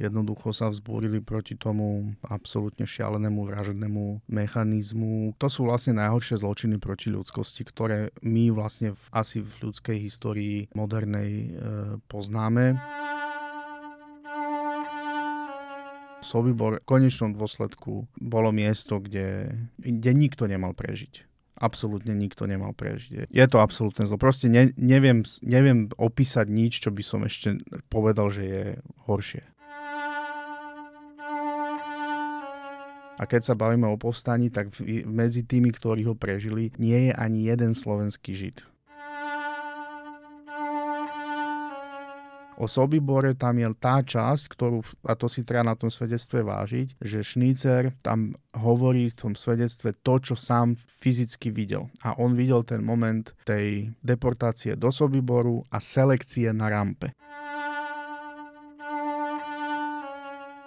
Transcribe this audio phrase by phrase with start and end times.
[0.00, 5.36] jednoducho sa vzbúrili proti tomu absolútne šialenému vražednému mechanizmu.
[5.36, 10.72] To sú vlastne najhoršie zločiny proti ľudskosti, ktoré my vlastne v, asi v ľudskej histórii
[10.72, 11.48] modernej e,
[12.08, 12.80] poznáme.
[16.24, 21.28] Sobibor v konečnom dôsledku bolo miesto, kde, kde nikto nemal prežiť
[21.60, 23.28] absolútne nikto nemal prežiť.
[23.28, 24.16] Je to absolútne zlo.
[24.16, 27.60] Proste ne, neviem, neviem opísať nič, čo by som ešte
[27.92, 28.64] povedal, že je
[29.04, 29.44] horšie.
[33.20, 34.72] A keď sa bavíme o povstaní, tak
[35.04, 38.64] medzi tými, ktorí ho prežili, nie je ani jeden slovenský žid.
[42.60, 47.00] O Sobibore tam je tá časť, ktorú, a to si treba na tom svedectve vážiť,
[47.00, 51.88] že Šnícer tam hovorí v tom svedectve to, čo sám fyzicky videl.
[52.04, 57.16] A on videl ten moment tej deportácie do Sobiboru a selekcie na rampe.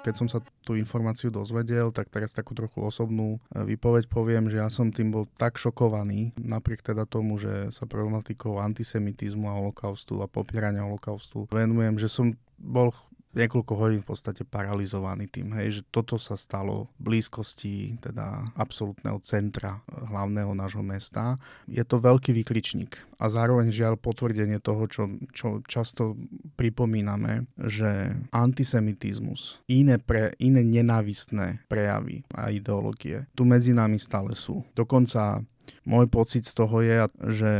[0.03, 4.59] Keď som sa tú informáciu dozvedel, tak teraz takú trochu osobnú e, výpoveď poviem, že
[4.59, 10.19] ja som tým bol tak šokovaný, napriek teda tomu, že sa problematikou antisemitizmu a holokaustu
[10.19, 12.91] a popierania holokaustu venujem, že som bol
[13.33, 19.19] niekoľko hodín v podstate paralizovaný tým, hej, že toto sa stalo v blízkosti teda absolútneho
[19.21, 21.37] centra eh, hlavného nášho mesta.
[21.67, 26.19] Je to veľký vykričník a zároveň žiaľ potvrdenie toho, čo, čo často
[26.59, 34.61] pripomíname, že antisemitizmus, iné, pre, iné nenávistné prejavy a ideológie tu medzi nami stále sú.
[34.77, 35.41] Dokonca
[35.87, 37.51] môj pocit z toho je, že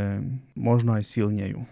[0.53, 1.63] možno aj silnejú.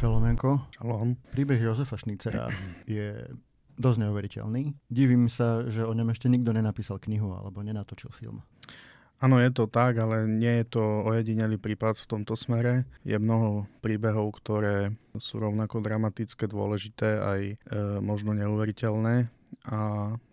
[0.00, 0.64] Šalomenko.
[0.80, 1.12] Šalom.
[1.36, 2.48] Príbeh Jozefa Šnicera
[2.88, 3.20] je
[3.76, 4.72] dosť neuveriteľný.
[4.88, 8.40] Divím sa, že o ňom ešte nikto nenapísal knihu alebo nenatočil film.
[9.20, 12.88] Áno, je to tak, ale nie je to ojedinelý prípad v tomto smere.
[13.04, 17.54] Je mnoho príbehov, ktoré sú rovnako dramatické, dôležité, aj e,
[18.00, 19.28] možno neuveriteľné
[19.68, 19.80] a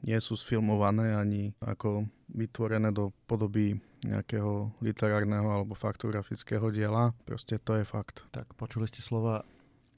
[0.07, 3.75] nie sú sfilmované ani ako vytvorené do podoby
[4.07, 7.11] nejakého literárneho alebo faktografického diela.
[7.27, 8.23] Proste to je fakt.
[8.31, 9.43] Tak počuli ste slova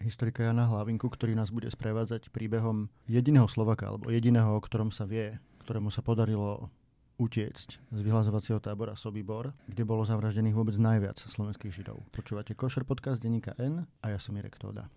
[0.02, 5.04] historika Jana Hlavinku, ktorý nás bude sprevádzať príbehom jediného Slovaka, alebo jediného, o ktorom sa
[5.06, 5.38] vie,
[5.68, 6.72] ktorému sa podarilo
[7.20, 12.00] utiecť z vyhlazovacieho tábora Sobibor, kde bolo zavraždených vôbec najviac slovenských židov.
[12.16, 14.88] Počúvate Košer podcast denníka N a ja som Irek Tóda.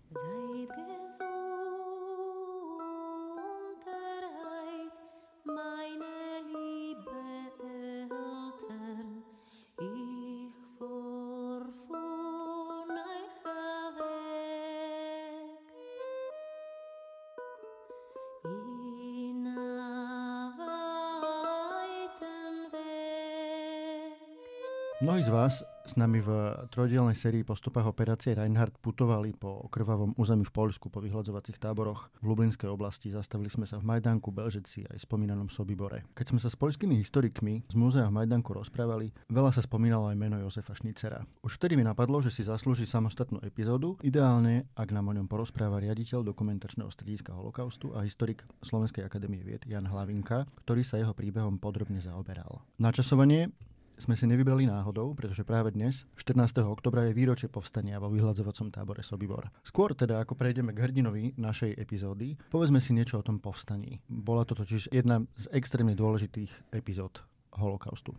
[25.23, 30.43] Z vás s nami v trojdielnej sérii po stopách operácie Reinhardt putovali po krvavom území
[30.43, 33.07] v Poľsku po vyhľadzovacích táboroch v Lublinskej oblasti.
[33.07, 36.03] Zastavili sme sa v Majdanku, Belžeci aj spomínanom Sobibore.
[36.11, 40.19] Keď sme sa s poľskými historikmi z múzea v Majdanku rozprávali, veľa sa spomínalo aj
[40.19, 41.23] meno Jozefa Šnicera.
[41.39, 45.79] Už vtedy mi napadlo, že si zaslúži samostatnú epizódu, ideálne, ak nám o ňom porozpráva
[45.79, 51.63] riaditeľ dokumentačného strediska holokaustu a historik Slovenskej akadémie vied Jan Hlavinka, ktorý sa jeho príbehom
[51.63, 52.59] podrobne zaoberal.
[52.75, 53.55] Načasovanie
[53.97, 56.65] sme si nevybrali náhodou, pretože práve dnes, 14.
[56.65, 59.53] oktobra, je výročie povstania vo vyhľadzovacom tábore Sobibor.
[59.61, 64.01] Skôr teda, ako prejdeme k hrdinovi našej epizódy, povedzme si niečo o tom povstaní.
[64.09, 67.21] Bola to totiž jedna z extrémne dôležitých epizód
[67.53, 68.17] holokaustu.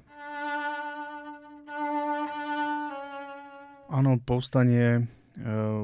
[3.95, 5.01] Áno, povstanie e,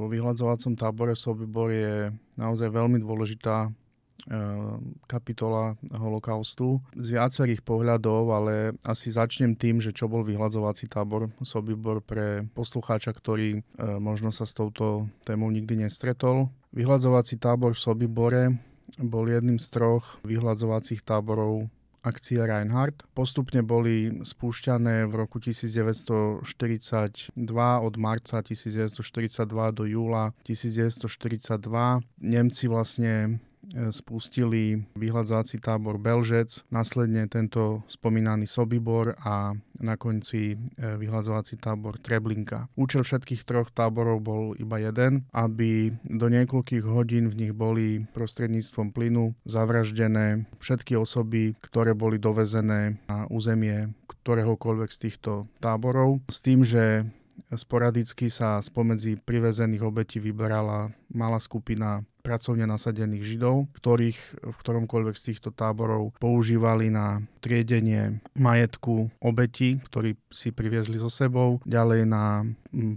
[0.00, 3.70] vo vyhľadzovacom tábore Sobibor je naozaj veľmi dôležitá
[5.08, 8.54] kapitola holokaustu z viacerých pohľadov, ale
[8.84, 13.62] asi začnem tým, že čo bol vyhľadzovací tábor Sobibor pre poslucháča, ktorý ehm,
[13.98, 16.52] možno sa s touto témou nikdy nestretol.
[16.70, 18.42] Vyhľadzovací tábor v Sobibore
[18.98, 21.70] bol jedným z troch vyhľadzovacích táborov
[22.00, 23.04] akcie Reinhardt.
[23.12, 26.40] Postupne boli spúšťané v roku 1942
[27.60, 31.60] od marca 1942 do júla 1942.
[32.24, 33.44] Nemci vlastne
[33.92, 42.68] spustili vyhľadzovací tábor Belžec, následne tento spomínaný Sobibor a na konci e, vyhľadzovací tábor Treblinka.
[42.76, 48.92] Účel všetkých troch táborov bol iba jeden, aby do niekoľkých hodín v nich boli prostredníctvom
[48.92, 55.32] plynu zavraždené všetky osoby, ktoré boli dovezené na územie ktoréhokoľvek z týchto
[55.64, 57.08] táborov, s tým, že
[57.56, 65.24] sporadicky sa spomedzi privezených obetí vyberala malá skupina pracovne nasadených Židov, ktorých v ktoromkoľvek z
[65.32, 72.44] týchto táborov používali na triedenie majetku obeti, ktorí si priviezli so sebou, ďalej na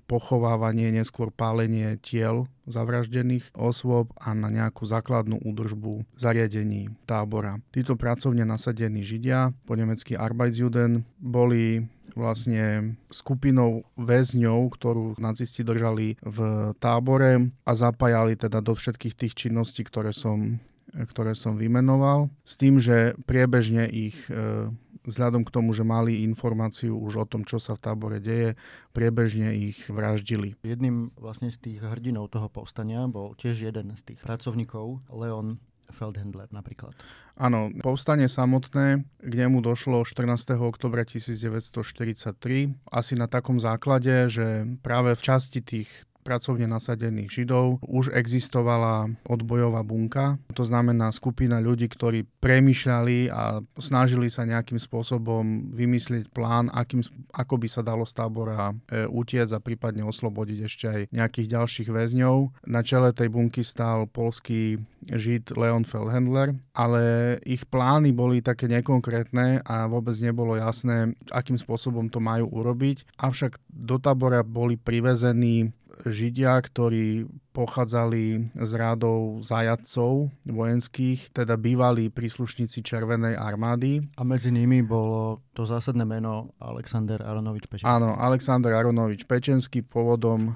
[0.05, 7.59] pochovávanie, neskôr pálenie tiel zavraždených osôb a na nejakú základnú údržbu zariadení tábora.
[7.71, 16.37] Títo pracovne nasadení Židia, po nemecky Arbeitsjuden, boli vlastne skupinou väzňov, ktorú nacisti držali v
[16.77, 17.71] tábore a
[18.03, 20.59] zapájali teda do všetkých tých činností, ktoré som,
[20.91, 24.67] ktoré som vymenoval, s tým, že priebežne ich e,
[25.07, 28.59] vzhľadom k tomu, že mali informáciu už o tom, čo sa v tábore deje,
[28.91, 30.59] priebežne ich vraždili.
[30.67, 35.63] Jedným vlastne z tých hrdinov toho povstania bol tiež jeden z tých pracovníkov, Leon
[35.95, 36.91] Feldhendler napríklad.
[37.39, 40.59] Áno, povstanie samotné, k nemu došlo 14.
[40.59, 45.87] oktobra 1943, asi na takom základe, že práve v časti tých
[46.23, 50.39] pracovne nasadených Židov už existovala odbojová bunka.
[50.55, 57.03] To znamená skupina ľudí, ktorí premyšľali a snažili sa nejakým spôsobom vymyslieť plán, akým,
[57.35, 61.89] ako by sa dalo z tábora e, utiec a prípadne oslobodiť ešte aj nejakých ďalších
[61.91, 62.65] väzňov.
[62.71, 64.79] Na čele tej bunky stál polský
[65.11, 72.07] Žid Leon Feldhendler, ale ich plány boli také nekonkrétne a vôbec nebolo jasné, akým spôsobom
[72.07, 73.19] to majú urobiť.
[73.19, 82.81] Avšak do tábora boli privezení Židia, ktorí pochádzali z rádov zajadcov vojenských, teda bývalí príslušníci
[82.81, 84.01] Červenej armády.
[84.17, 87.85] A medzi nimi bolo to zásadné meno Alexander Aronovič Pečenský.
[87.85, 90.51] Áno, Alexander Aronovič Pečenský, pôvodom e,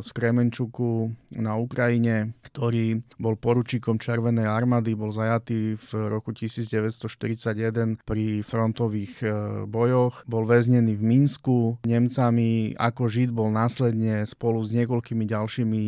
[0.00, 8.40] z Kremenčuku na Ukrajine, ktorý bol poručíkom Červenej armády, bol zajatý v roku 1941 pri
[8.40, 9.28] frontových e,
[9.68, 15.82] bojoch, bol väznený v Minsku Nemcami, ako Žid bol následne spolu s niekoľkými ďalšími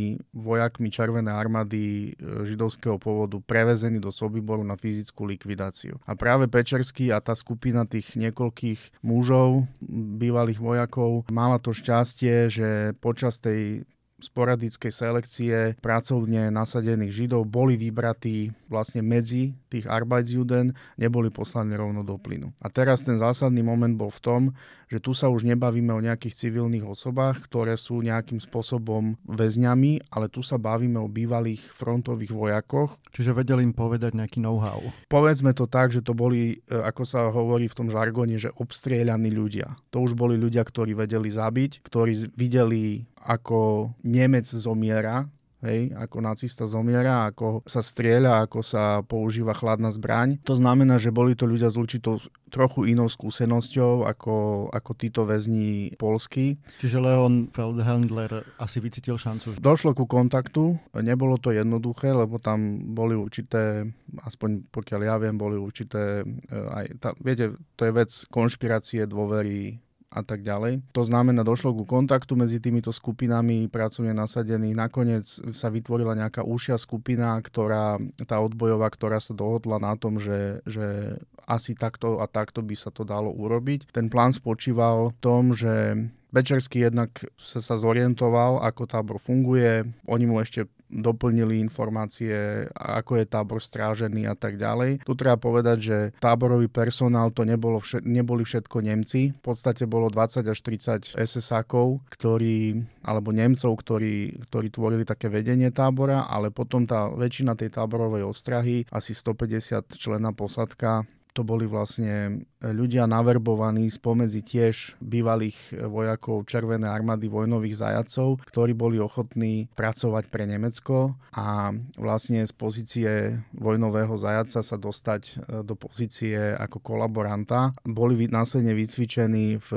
[0.51, 2.09] vojakmi Červenej armády e,
[2.43, 6.03] židovského pôvodu prevezený do Sobiboru na fyzickú likvidáciu.
[6.03, 9.71] A práve Pečerský a tá skupina tých niekoľkých mužov,
[10.19, 12.69] bývalých vojakov, mala to šťastie, že
[12.99, 13.87] počas tej
[14.21, 22.21] sporadickej selekcie pracovne nasadených Židov boli vybratí vlastne medzi tých Arbeitsjuden, neboli poslaní rovno do
[22.21, 22.55] plynu.
[22.63, 24.43] A teraz ten zásadný moment bol v tom,
[24.91, 30.27] že tu sa už nebavíme o nejakých civilných osobách, ktoré sú nejakým spôsobom väzňami, ale
[30.27, 32.99] tu sa bavíme o bývalých frontových vojakoch.
[33.15, 34.83] Čiže vedeli im povedať nejaký know-how.
[35.07, 39.31] Povedzme to tak, že to boli, e, ako sa hovorí v tom žargone, že obstrieľaní
[39.31, 39.79] ľudia.
[39.95, 45.29] To už boli ľudia, ktorí vedeli zabiť, ktorí videli ako Nemec zomiera
[45.65, 50.41] hej, ako nacista zomiera, ako sa strieľa, ako sa používa chladná zbraň.
[50.49, 52.21] To znamená, že boli to ľudia s určitou
[52.51, 56.59] trochu inou skúsenosťou ako, ako títo väzni polskí.
[56.83, 59.61] Čiže Leon Feldhandler asi vycítil šancu.
[59.61, 63.87] Došlo ku kontaktu, nebolo to jednoduché, lebo tam boli určité,
[64.27, 69.79] aspoň pokiaľ ja viem, boli určité, e, aj, tá, viete, to je vec konšpirácie, dôvery,
[70.11, 70.83] a tak ďalej.
[70.91, 74.75] To znamená, došlo ku kontaktu medzi týmito skupinami pracovne nasadených.
[74.75, 75.25] Nakoniec
[75.55, 81.15] sa vytvorila nejaká úšia skupina, ktorá, tá odbojová, ktorá sa dohodla na tom, že, že
[81.47, 83.95] asi takto a takto by sa to dalo urobiť.
[83.95, 85.95] Ten plán spočíval v tom, že
[86.31, 89.83] Bečerský jednak sa, sa zorientoval, ako tábor funguje.
[90.07, 95.07] Oni mu ešte doplnili informácie, ako je tábor strážený a tak ďalej.
[95.07, 99.31] Tu treba povedať, že táborový personál to nebolo všet, neboli všetko Nemci.
[99.31, 105.71] V podstate bolo 20 až 30 SS-ákov, ktorí, alebo Nemcov, ktorí, ktorí tvorili také vedenie
[105.71, 112.45] tábora, ale potom tá väčšina tej táborovej ostrahy, asi 150 člena posadka, to boli vlastne
[112.61, 120.45] ľudia naverbovaní spomedzi tiež bývalých vojakov Červenej armády vojnových zajacov, ktorí boli ochotní pracovať pre
[120.45, 123.11] Nemecko a vlastne z pozície
[123.57, 125.33] vojnového zajaca sa dostať e,
[125.65, 127.73] do pozície ako kolaboranta.
[127.87, 129.71] Boli následne vycvičení v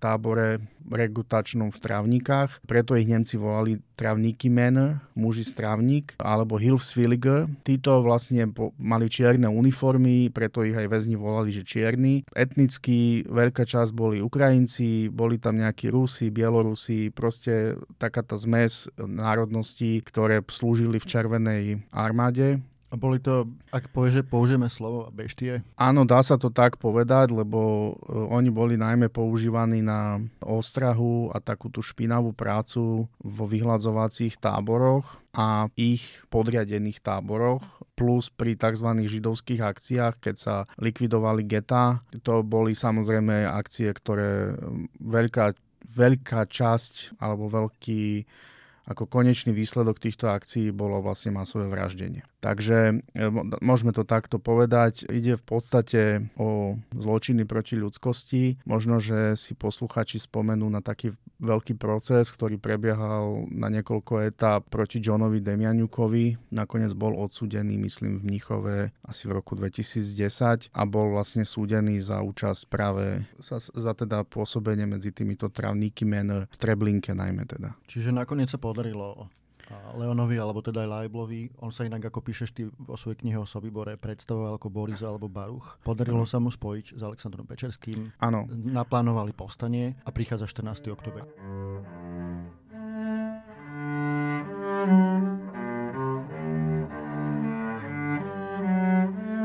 [0.00, 7.46] tábore rekrutačnom v Travníkach, preto ich Nemci volali Travníky men, muži strávnik, alebo Hilfswilliger.
[7.62, 12.26] Títo vlastne mali čierne uniformy, preto ich aj väzni volali, že čierni.
[12.34, 20.02] Etnicky veľká časť boli Ukrajinci, boli tam nejakí Rusi, Bielorusi, proste taká tá zmes národností,
[20.02, 22.58] ktoré slúžili v Červenej armáde.
[22.92, 25.64] A boli to, ak povie, že použijeme slovo beštie?
[25.80, 31.40] Áno, dá sa to tak povedať, lebo e, oni boli najmä používaní na ostrahu a
[31.40, 37.64] takú tú špinavú prácu vo vyhľadzovacích táboroch a ich podriadených táboroch,
[37.96, 39.08] plus pri tzv.
[39.08, 42.04] židovských akciách, keď sa likvidovali geta.
[42.28, 44.52] To boli samozrejme akcie, ktoré
[45.00, 45.56] veľká,
[45.96, 48.28] veľká časť alebo veľký
[48.82, 52.26] ako konečný výsledok týchto akcií bolo vlastne masové vraždenie.
[52.42, 53.26] Takže e,
[53.62, 55.06] môžeme to takto povedať.
[55.06, 56.00] Ide v podstate
[56.34, 58.58] o zločiny proti ľudskosti.
[58.66, 64.98] Možno, že si posluchači spomenú na taký veľký proces, ktorý prebiehal na niekoľko etáp proti
[64.98, 66.50] Johnovi Demianukovi.
[66.50, 72.22] Nakoniec bol odsudený, myslím, v Mnichove asi v roku 2010 a bol vlastne súdený za
[72.22, 77.78] účasť práve za, za teda pôsobenie medzi týmito travníky men v Treblinke najmä teda.
[77.86, 79.30] Čiže nakoniec sa podarilo
[79.96, 81.52] Leonovi, alebo teda aj Leiblovi.
[81.60, 85.28] On sa inak, ako píšeš ty vo svojej knihe o Sobibore, predstavoval ako Boris alebo
[85.28, 85.80] Baruch.
[85.84, 86.30] Podarilo ano.
[86.30, 88.16] sa mu spojiť s Aleksandrom Pečerským.
[88.20, 88.48] Áno.
[88.50, 90.88] Naplánovali povstanie a prichádza 14.
[90.92, 91.24] oktober.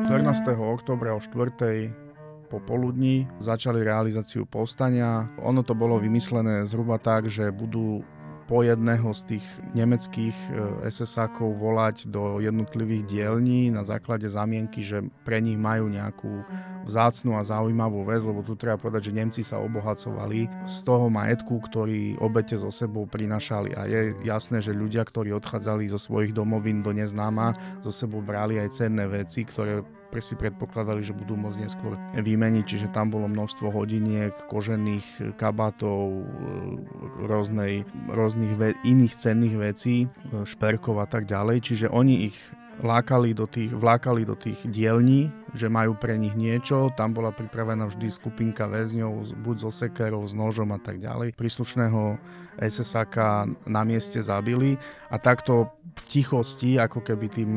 [0.08, 0.56] 14.
[0.56, 2.08] oktobra o 4
[2.48, 5.28] popoludní začali realizáciu povstania.
[5.44, 8.08] Ono to bolo vymyslené zhruba tak, že budú
[8.48, 10.50] po jedného z tých nemeckých e,
[10.88, 16.48] SS-ákov volať do jednotlivých dielní na základe zamienky, že pre nich majú nejakú
[16.88, 21.60] vzácnú a zaujímavú vec, lebo tu treba povedať, že Nemci sa obohacovali z toho majetku,
[21.60, 23.76] ktorý obete so sebou prinašali.
[23.76, 27.52] A je jasné, že ľudia, ktorí odchádzali zo svojich domovín do neznáma,
[27.84, 29.84] so sebou brali aj cenné veci, ktoré
[30.18, 36.26] si predpokladali, že budú môcť neskôr vymeniť, čiže tam bolo množstvo hodiniek, kožených kabátov,
[37.28, 39.96] rôznej, rôznych ve- iných cenných vecí,
[40.44, 42.38] šperkov a tak ďalej, čiže oni ich
[42.82, 46.92] lákali do tých, vlákali do tých dielní, že majú pre nich niečo.
[46.96, 51.36] Tam bola pripravená vždy skupinka väzňov, buď so sekerou, s nožom a tak ďalej.
[51.38, 52.18] Príslušného
[52.58, 53.16] SSAK
[53.70, 54.76] na mieste zabili
[55.14, 57.52] a takto v tichosti, ako keby tým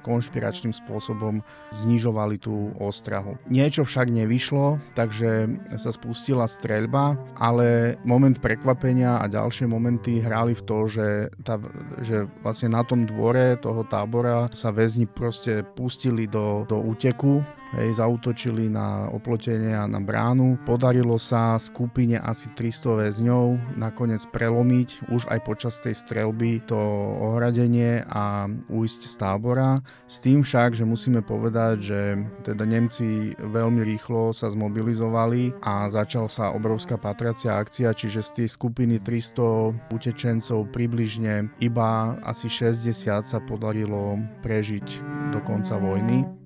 [0.00, 1.44] konšpiračným spôsobom
[1.76, 3.36] znižovali tú ostrahu.
[3.52, 10.62] Niečo však nevyšlo, takže sa spustila streľba, ale moment prekvapenia a ďalšie momenty hrali v
[10.64, 11.08] to, že,
[11.44, 11.60] tá,
[12.00, 17.23] že vlastne na tom dvore toho tábora sa väzni proste pustili do, do úteku
[17.74, 20.56] hej, zautočili na oplotenie a na bránu.
[20.62, 26.78] Podarilo sa skupine asi 300 väzňov nakoniec prelomiť už aj počas tej strelby to
[27.20, 29.82] ohradenie a uísť z tábora.
[30.06, 32.00] S tým však, že musíme povedať, že
[32.46, 38.48] teda Nemci veľmi rýchlo sa zmobilizovali a začal sa obrovská patracia akcia, čiže z tej
[38.54, 44.86] skupiny 300 utečencov približne iba asi 60 sa podarilo prežiť
[45.34, 46.43] do konca vojny.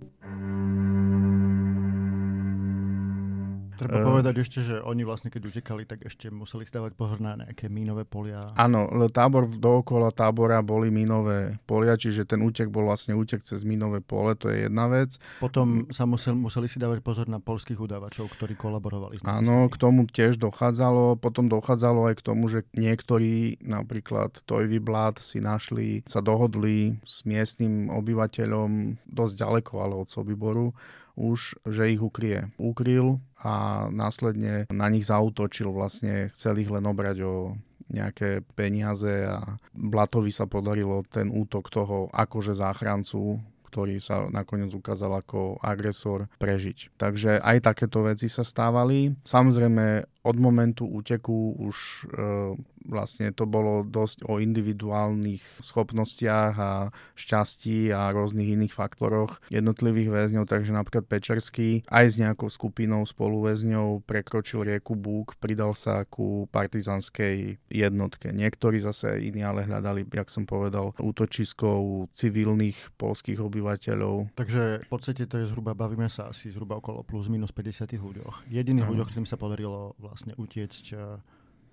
[3.78, 7.38] Treba uh, povedať ešte, že oni vlastne keď utekali, tak ešte museli stavať pozor na
[7.38, 8.50] nejaké mínové polia.
[8.58, 14.02] Áno, tábor dookola tábora boli mínové polia, čiže ten útek bol vlastne útek cez mínové
[14.02, 15.14] pole, to je jedna vec.
[15.38, 19.76] Potom sa musel, museli si dávať pozor na polských udávačov, ktorí kolaborovali s Áno, k
[19.78, 21.20] tomu tiež dochádzalo.
[21.22, 27.22] Potom dochádzalo aj k tomu, že niektorí, napríklad Tojvy Blad, si našli, sa dohodli s
[27.22, 30.74] miestnym obyvateľom dosť ďaleko, ale od Sobiboru,
[31.18, 32.46] už, že ich ukrie.
[32.62, 37.58] Ukryl a následne na nich zautočil, vlastne chcel ich len obrať o
[37.90, 45.20] nejaké peniaze a Blatovi sa podarilo ten útok toho akože záchrancu ktorý sa nakoniec ukázal
[45.20, 46.96] ako agresor, prežiť.
[46.96, 49.12] Takže aj takéto veci sa stávali.
[49.28, 56.72] Samozrejme, od momentu úteku už e, vlastne to bolo dosť o individuálnych schopnostiach a
[57.16, 64.04] šťastí a rôznych iných faktoroch jednotlivých väzňov, takže napríklad Pečerský aj s nejakou skupinou spoluväzňov
[64.04, 68.32] prekročil rieku Búk, pridal sa ku partizanskej jednotke.
[68.32, 74.34] Niektorí zase iní ale hľadali, jak som povedal, útočisko civilných polských obyvateľov.
[74.34, 78.48] Takže v podstate to je zhruba, bavíme sa asi zhruba okolo plus minus 50 ľuďoch.
[78.48, 80.86] Jediných ľuďoch, ktorým sa podarilo vlastne utiecť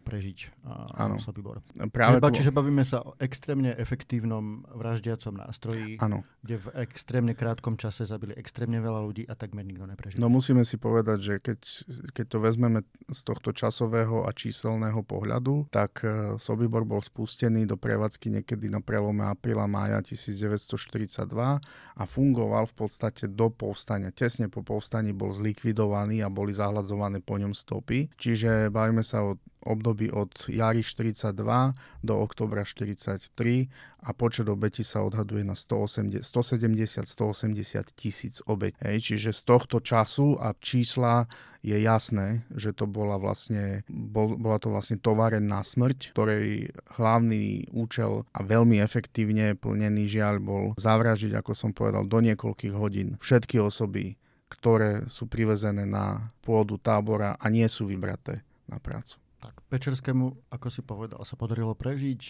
[0.05, 0.62] prežiť
[0.93, 1.17] ano.
[1.17, 1.65] Sobibor.
[1.89, 6.21] Práve čiže, čiže bavíme sa o extrémne efektívnom vraždiacom nástroji, ano.
[6.45, 10.21] kde v extrémne krátkom čase zabili extrémne veľa ľudí a takmer nikto neprežil.
[10.21, 11.59] No musíme si povedať, že keď,
[12.13, 17.74] keď to vezmeme z tohto časového a číselného pohľadu, tak e, Sobibor bol spustený do
[17.79, 21.25] prevádzky niekedy na prelome apríla mája 1942
[21.95, 24.13] a fungoval v podstate do povstania.
[24.13, 28.12] Tesne po povstaní bol zlikvidovaný a boli zahľadzované po ňom stopy.
[28.19, 31.34] Čiže bavíme sa o období od jary 42
[32.05, 33.27] do oktobra 43
[34.05, 36.22] a počet obetí sa odhaduje na 170-180
[37.98, 38.77] tisíc obeť.
[38.86, 41.25] Hej, čiže z tohto času a čísla
[41.65, 46.69] je jasné, že to bola vlastne, bol, bola to vlastne továren na smrť, ktorej
[47.01, 53.17] hlavný účel a veľmi efektívne plnený žiaľ bol zavražiť, ako som povedal, do niekoľkých hodín
[53.17, 54.13] všetky osoby,
[54.45, 59.25] ktoré sú privezené na pôdu tábora a nie sú vybraté na prácu.
[59.45, 62.21] Tak Pečerskému, ako si povedal, sa podarilo prežiť.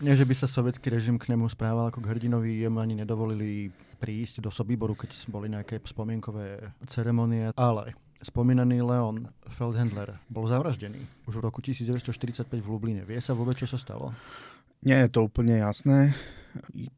[0.00, 3.68] Nie, že by sa sovietský režim k nemu správal ako k hrdinovi, jemu ani nedovolili
[4.00, 7.92] prísť do Sobiboru, keď boli nejaké spomienkové ceremonie, ale
[8.24, 13.02] spomínaný Leon Feldhandler bol zavraždený už v roku 1945 v Lubline.
[13.04, 14.16] Vie sa vôbec, čo sa stalo?
[14.82, 16.16] Nie je to úplne jasné.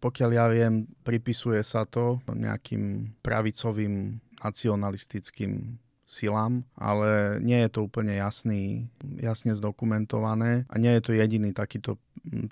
[0.01, 8.13] Pokiaľ ja viem, pripisuje sa to nejakým pravicovým nacionalistickým silám, ale nie je to úplne
[8.13, 11.97] jasný, jasne zdokumentované a nie je to jediný takýto,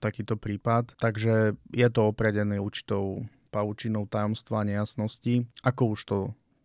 [0.01, 6.19] takýto prípad, takže je to opredené určitou paučinou tajomstva a nejasnosti, ako už to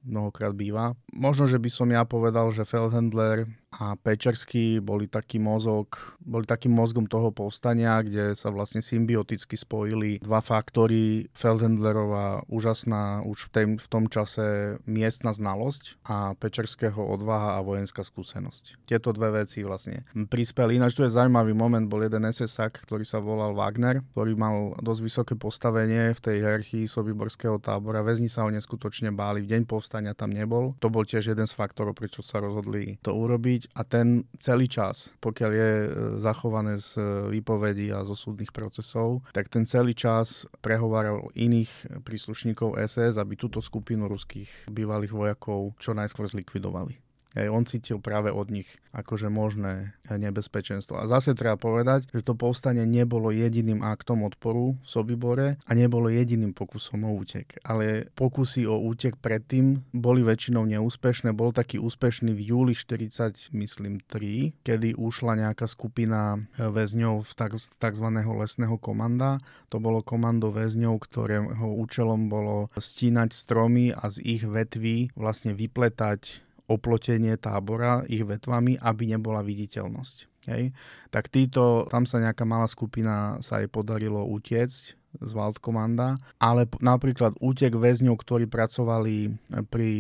[0.08, 0.96] mnohokrát býva.
[1.12, 6.72] Možno, že by som ja povedal, že Feldhandler a Pečerský boli taký mozog, boli takým
[6.72, 11.28] mozgom toho povstania, kde sa vlastne symbioticky spojili dva faktory.
[11.36, 18.08] Feldhandlerová úžasná už v, tém, v tom čase miestna znalosť a Pečerského odvaha a vojenská
[18.08, 18.88] skúsenosť.
[18.88, 20.80] Tieto dve veci vlastne prispeli.
[20.80, 25.02] Ináč tu je zaujímavý moment, bol jeden SSák, ktorý sa volal Wagner, ktorý mal dosť
[25.04, 28.00] vysoké postavenie v tej hierarchii Sobiborského tábora.
[28.00, 30.72] Väzni sa ho neskutočne báli, v deň povstania tam nebol.
[30.80, 35.10] To bol tiež jeden z faktorov, prečo sa rozhodli to urobiť a ten celý čas,
[35.18, 35.90] pokiaľ je e,
[36.22, 42.78] zachované z e, výpovedí a zo súdnych procesov, tak ten celý čas prehováral iných príslušníkov
[42.78, 47.07] SS, aby túto skupinu ruských bývalých vojakov čo najskôr zlikvidovali.
[47.38, 48.66] Hej, on cítil práve od nich
[48.98, 50.98] akože možné nebezpečenstvo.
[50.98, 56.10] A zase treba povedať, že to povstanie nebolo jediným aktom odporu v Sobibore a nebolo
[56.10, 57.62] jediným pokusom o útek.
[57.62, 61.30] Ale pokusy o útek predtým boli väčšinou neúspešné.
[61.38, 67.32] Bol taký úspešný v júli 40, myslím 3, kedy ušla nejaká skupina e, väzňov v
[67.78, 68.08] tzv.
[68.18, 69.38] lesného komanda.
[69.70, 76.47] To bolo komando väzňov, ktorého účelom bolo stínať stromy a z ich vetví vlastne vypletať
[76.68, 80.18] oplotenie tábora ich vetvami, aby nebola viditeľnosť.
[80.48, 80.72] Hej.
[81.12, 84.84] Tak títo, tam sa nejaká malá skupina sa jej podarilo utiecť
[85.18, 89.34] z Waldkomanda, ale napríklad útek väzňov, ktorí pracovali
[89.72, 89.92] pri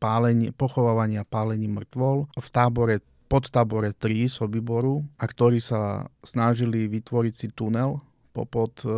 [0.00, 2.96] pálení, pochovávaní a pálení mŕtvol v tábore
[3.30, 8.04] pod tábore 3 Sobiboru a ktorí sa snažili vytvoriť si tunel
[8.36, 8.88] popod e,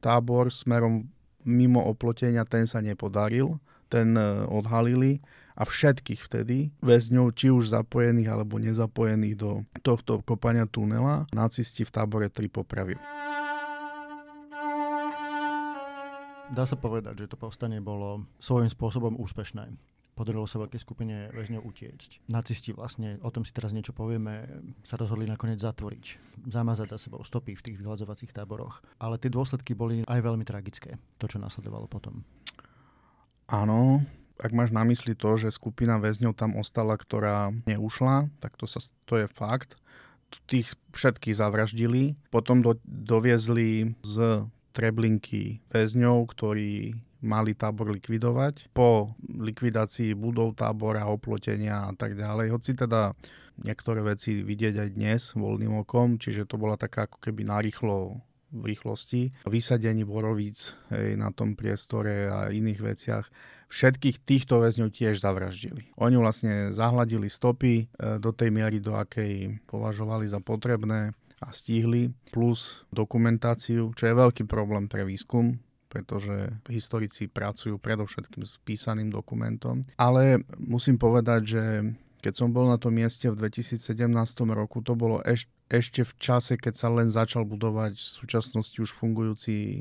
[0.00, 1.04] tábor smerom
[1.44, 3.60] mimo oplotenia, ten sa nepodaril,
[3.92, 5.20] ten e, odhalili
[5.54, 9.50] a všetkých vtedy väzňov, či už zapojených alebo nezapojených do
[9.86, 13.00] tohto kopania tunela, nacisti v tábore 3 popravili.
[16.52, 19.74] Dá sa povedať, že to povstanie bolo svojím spôsobom úspešné.
[20.14, 22.30] Podarilo sa veľkej skupine väzňov utiecť.
[22.30, 24.46] Nacisti vlastne, o tom si teraz niečo povieme,
[24.86, 26.04] sa rozhodli nakoniec zatvoriť,
[26.46, 28.78] zamazať za sebou stopy v tých vyhľadzovacích táboroch.
[29.02, 32.22] Ale tie dôsledky boli aj veľmi tragické, to, čo nasledovalo potom.
[33.50, 34.06] Áno,
[34.38, 38.82] ak máš na mysli to, že skupina väzňov tam ostala, ktorá neušla, tak to, sa,
[39.06, 39.78] to je fakt.
[40.50, 42.18] Tých všetkých zavraždili.
[42.34, 48.74] Potom do, doviezli z Treblinky väzňov, ktorí mali tábor likvidovať.
[48.74, 52.50] Po likvidácii budov tábora, oplotenia a tak ďalej.
[52.50, 53.14] Hoci teda
[53.62, 58.18] niektoré veci vidieť aj dnes voľným okom, čiže to bola taká ako keby narýchlo
[58.54, 59.34] rýchlosti.
[59.50, 63.26] Vysadení borovíc hej, na tom priestore a iných veciach
[63.74, 65.90] všetkých týchto väzňov tiež zavraždili.
[65.98, 67.84] Oni vlastne zahladili stopy e,
[68.22, 71.10] do tej miery, do akej považovali za potrebné
[71.42, 75.58] a stihli, plus dokumentáciu, čo je veľký problém pre výskum,
[75.90, 79.82] pretože historici pracujú predovšetkým s písaným dokumentom.
[79.98, 81.62] Ale musím povedať, že
[82.24, 84.08] keď som bol na tom mieste v 2017
[84.56, 88.96] roku, to bolo eš, ešte v čase, keď sa len začal budovať v súčasnosti už
[88.96, 89.78] fungujúci e,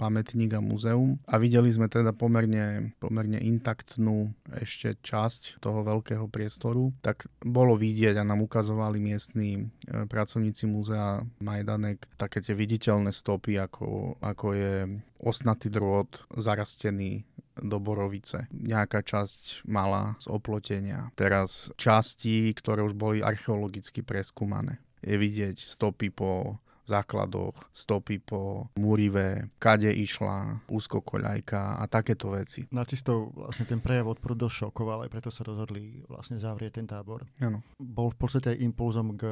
[0.00, 1.20] pamätník a múzeum.
[1.28, 6.96] A videli sme teda pomerne, pomerne intaktnú ešte časť toho veľkého priestoru.
[7.04, 13.60] Tak bolo vidieť a nám ukazovali miestni e, pracovníci múzea Majdanek také tie viditeľné stopy,
[13.60, 14.74] ako, ako je
[15.20, 17.28] osnatý drôt zarastený
[17.62, 18.50] do Borovice.
[18.52, 21.10] Nejaká časť mala z oplotenia.
[21.18, 29.52] Teraz časti, ktoré už boli archeologicky preskúmané je vidieť stopy po základoch, stopy po Múrive,
[29.60, 32.64] kade išla úzkokoľajka a takéto veci.
[32.72, 37.28] Nacistov vlastne ten prejav odporu dosť šokoval, aj preto sa rozhodli vlastne zavrieť ten tábor.
[37.44, 37.60] Áno.
[37.76, 39.28] Bol v podstate aj impulzom k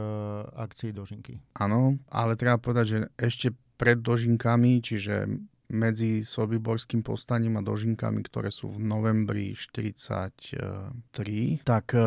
[0.52, 1.40] akcii Dožinky.
[1.56, 5.24] Áno, ale treba povedať, že ešte pred Dožinkami, čiže
[5.70, 11.98] medzi Sobiborským povstaním a dožinkami, ktoré sú v novembri 1943, tak e,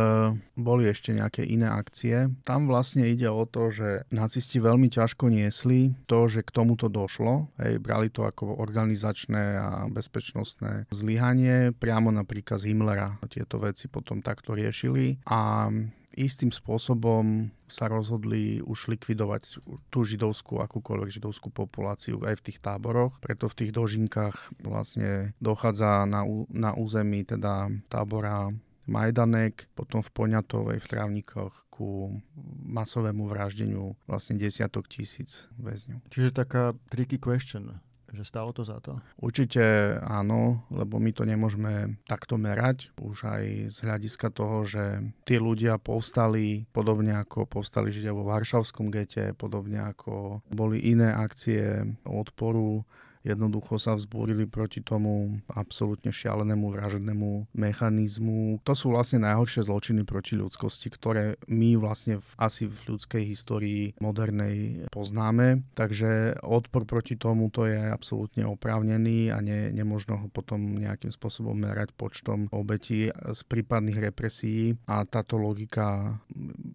[0.56, 2.32] boli ešte nejaké iné akcie.
[2.48, 7.52] Tam vlastne ide o to, že nacisti veľmi ťažko niesli to, že k tomuto došlo.
[7.60, 13.20] Hej, brali to ako organizačné a bezpečnostné zlyhanie, priamo napríklad z Himmlera.
[13.30, 15.70] Tieto veci potom takto riešili a
[16.18, 19.62] istým spôsobom sa rozhodli už likvidovať
[19.94, 23.22] tú židovskú, akúkoľvek židovskú populáciu aj v tých táboroch.
[23.22, 28.50] Preto v tých dožinkách vlastne dochádza na, na území teda tábora
[28.90, 32.20] Majdanek, potom v Poňatovej, v Trávnikoch ku
[32.66, 36.02] masovému vraždeniu vlastne desiatok tisíc väzňov.
[36.10, 37.80] Čiže taká tricky question
[38.14, 38.98] že stalo to za to?
[39.20, 42.90] Určite áno, lebo my to nemôžeme takto merať.
[43.00, 43.44] Už aj
[43.74, 49.84] z hľadiska toho, že tí ľudia povstali podobne ako povstali Židia vo Varšavskom gete, podobne
[49.94, 52.86] ako boli iné akcie odporu
[53.24, 58.64] jednoducho sa vzbúrili proti tomu absolútne šialenému vražednému mechanizmu.
[58.64, 63.84] To sú vlastne najhoršie zločiny proti ľudskosti, ktoré my vlastne v, asi v ľudskej histórii
[64.00, 65.68] modernej poznáme.
[65.76, 71.56] Takže odpor proti tomu to je absolútne oprávnený a ne, nemožno ho potom nejakým spôsobom
[71.56, 76.16] merať počtom obetí z prípadných represí a táto logika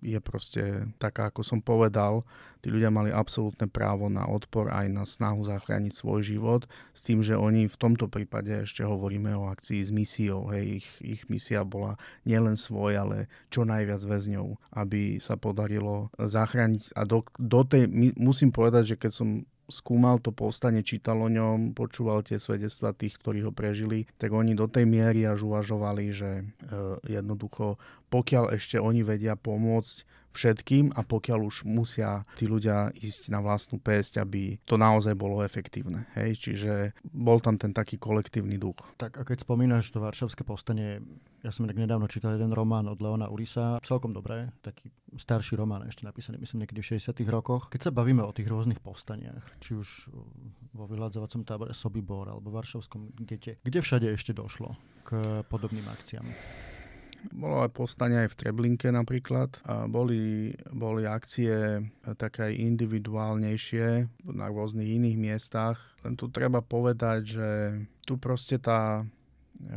[0.05, 2.23] je proste taká, ako som povedal,
[2.61, 7.01] tí ľudia mali absolútne právo na odpor aj na snahu zachrániť svoj život život, s
[7.07, 10.51] tým, že oni v tomto prípade ešte hovoríme o akcii s misiou.
[10.51, 11.95] Hej, ich, ich misia bola
[12.27, 13.19] nielen svoj, ale
[13.55, 16.99] čo najviac väzňov, aby sa podarilo zachrániť.
[16.99, 17.87] A do, do tej,
[18.19, 19.29] musím povedať, že keď som
[19.69, 24.53] skúmal to povstanie, čítal o ňom, počúval tie svedectva tých, ktorí ho prežili, tak oni
[24.53, 26.45] do tej miery až uvažovali, že e,
[27.09, 27.81] jednoducho,
[28.13, 33.79] pokiaľ ešte oni vedia pomôcť všetkým a pokiaľ už musia tí ľudia ísť na vlastnú
[33.79, 36.11] pesť, aby to naozaj bolo efektívne.
[36.19, 36.51] Hej?
[36.51, 36.73] Čiže
[37.07, 38.79] bol tam ten taký kolektívny duch.
[38.99, 40.99] Tak a keď spomínaš to Varšavské povstanie,
[41.45, 45.87] ja som tak nedávno čítal jeden román od Leona Urisa, celkom dobré, taký starší román
[45.87, 47.71] ešte napísaný, myslím niekedy v 60 rokoch.
[47.71, 50.11] Keď sa bavíme o tých rôznych povstaniach, či už
[50.75, 54.75] vo vyhľadzovacom tábore Sobibor alebo v Varšavskom gete, kde všade ešte došlo
[55.07, 56.27] k podobným akciám?
[57.33, 59.57] Bolo aj povstanie aj v Treblinke napríklad.
[59.65, 61.81] A boli, boli akcie
[62.21, 63.87] také individuálnejšie
[64.29, 65.81] na rôznych iných miestach.
[66.05, 67.49] Len tu treba povedať, že
[68.05, 69.09] tu proste tá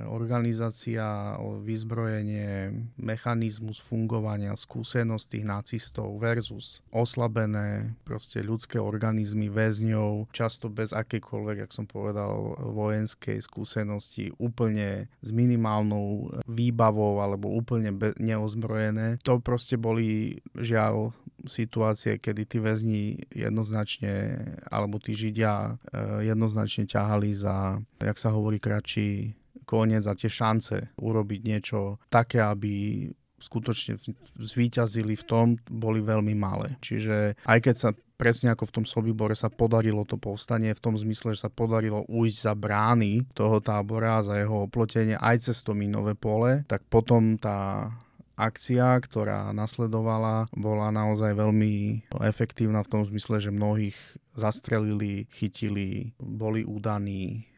[0.10, 10.92] organizácia, vyzbrojenie, mechanizmus fungovania, skúsenosť tých nacistov versus oslabené proste ľudské organizmy väzňov, často bez
[10.92, 19.22] akejkoľvek, jak som povedal, vojenskej skúsenosti, úplne s minimálnou výbavou alebo úplne be- neozbrojené.
[19.24, 27.30] To proste boli žiaľ situácie, kedy tí väzni jednoznačne, alebo tí židia eh, jednoznačne ťahali
[27.32, 29.38] za, jak sa hovorí, kratší
[29.68, 33.04] koniec a tie šance urobiť niečo také, aby
[33.38, 34.02] skutočne
[34.40, 36.80] zvíťazili v tom, boli veľmi malé.
[36.82, 40.98] Čiže aj keď sa presne ako v tom Sobibore sa podarilo to povstanie v tom
[40.98, 45.78] zmysle, že sa podarilo ujsť za brány toho tábora, za jeho oplotenie aj cez to
[45.78, 47.94] minové pole, tak potom tá
[48.38, 53.98] akcia, ktorá nasledovala, bola naozaj veľmi efektívna v tom zmysle, že mnohých
[54.38, 57.50] zastrelili, chytili, boli údaní,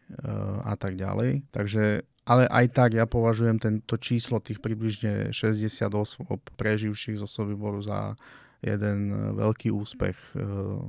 [0.66, 1.46] a tak ďalej.
[1.54, 5.66] Takže ale aj tak ja považujem tento číslo tých približne 60
[5.98, 8.14] osôb preživších zo Sobiboru za
[8.62, 10.44] jeden veľký úspech e,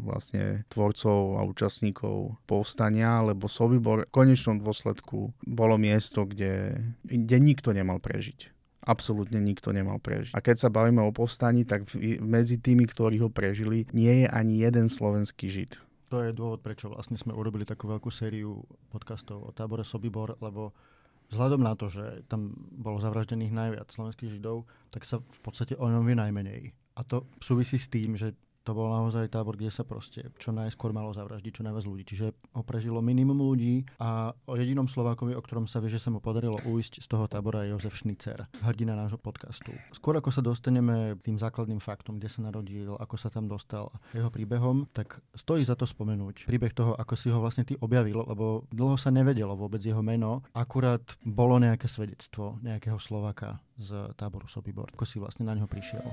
[0.05, 7.71] vlastne tvorcov a účastníkov povstania, lebo Sobibor v konečnom dôsledku bolo miesto, kde, kde nikto
[7.71, 8.53] nemal prežiť.
[8.85, 10.35] Absolútne nikto nemal prežiť.
[10.35, 11.87] A keď sa bavíme o povstaní, tak
[12.21, 15.79] medzi tými, ktorí ho prežili, nie je ani jeden slovenský žid
[16.11, 20.75] to je dôvod, prečo vlastne sme urobili takú veľkú sériu podcastov o tábore Sobibor, lebo
[21.31, 25.87] vzhľadom na to, že tam bolo zavraždených najviac slovenských židov, tak sa v podstate o
[25.87, 26.75] ňom vie najmenej.
[26.99, 30.93] A to súvisí s tým, že to bol naozaj tábor, kde sa proste čo najskôr
[30.93, 32.05] malo zavraždiť čo najviac ľudí.
[32.05, 36.13] Čiže ho prežilo minimum ľudí a o jedinom Slovákovi, o ktorom sa vie, že sa
[36.13, 39.73] mu podarilo uísť z toho tábora je Jozef Šnicer, hrdina nášho podcastu.
[39.97, 44.29] Skôr ako sa dostaneme tým základným faktom, kde sa narodil, ako sa tam dostal jeho
[44.29, 48.69] príbehom, tak stojí za to spomenúť príbeh toho, ako si ho vlastne ty objavil, lebo
[48.69, 54.93] dlho sa nevedelo vôbec jeho meno, akurát bolo nejaké svedectvo nejakého Slováka z táboru Sobibor.
[54.93, 56.05] Ako si vlastne na neho prišiel?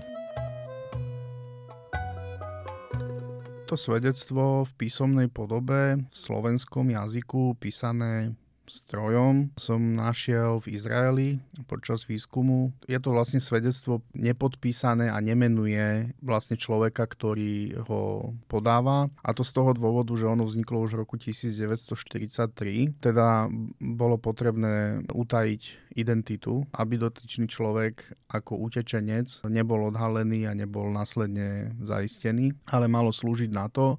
[3.68, 8.32] To svedectvo v písomnej podobe v slovenskom jazyku písané
[8.68, 11.28] strojom som našiel v Izraeli
[11.66, 12.76] počas výskumu.
[12.86, 19.10] Je to vlastne svedectvo nepodpísané a nemenuje vlastne človeka, ktorý ho podáva.
[19.24, 23.00] A to z toho dôvodu, že ono vzniklo už v roku 1943.
[23.00, 23.48] Teda
[23.80, 32.54] bolo potrebné utajiť identitu, aby dotyčný človek ako utečenec nebol odhalený a nebol následne zaistený,
[32.70, 33.98] ale malo slúžiť na to,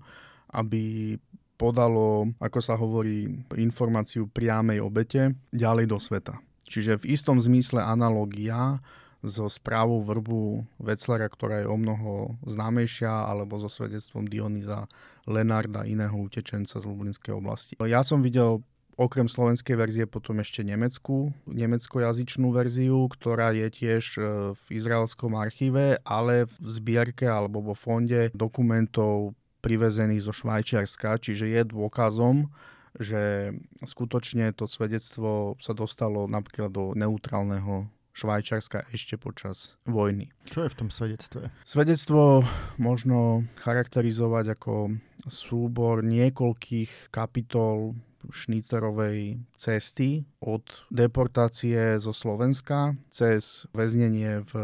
[0.52, 1.16] aby
[1.58, 3.26] podalo, ako sa hovorí,
[3.58, 6.38] informáciu priamej obete ďalej do sveta.
[6.70, 8.78] Čiže v istom zmysle analogia
[9.18, 14.86] so správou vrbu Veclera, ktorá je o mnoho známejšia, alebo so svedectvom Dionyza
[15.26, 17.74] Lenarda, iného utečenca z Lublinskej oblasti.
[17.82, 18.62] Ja som videl
[18.98, 24.20] okrem slovenskej verzie potom ešte nemeckú, nemeckojazyčnú verziu, ktorá je tiež e,
[24.58, 31.62] v izraelskom archíve, ale v zbierke alebo vo fonde dokumentov privezených zo Švajčiarska, čiže je
[31.66, 32.50] dôkazom,
[32.98, 37.86] že skutočne to svedectvo sa dostalo napríklad do neutrálneho
[38.18, 40.34] Švajčarska ešte počas vojny.
[40.50, 41.54] Čo je v tom svedectve?
[41.62, 42.42] Svedectvo
[42.74, 44.98] možno charakterizovať ako
[45.30, 47.94] súbor niekoľkých kapitol
[48.26, 54.54] šnícerovej cesty od deportácie zo Slovenska cez väznenie v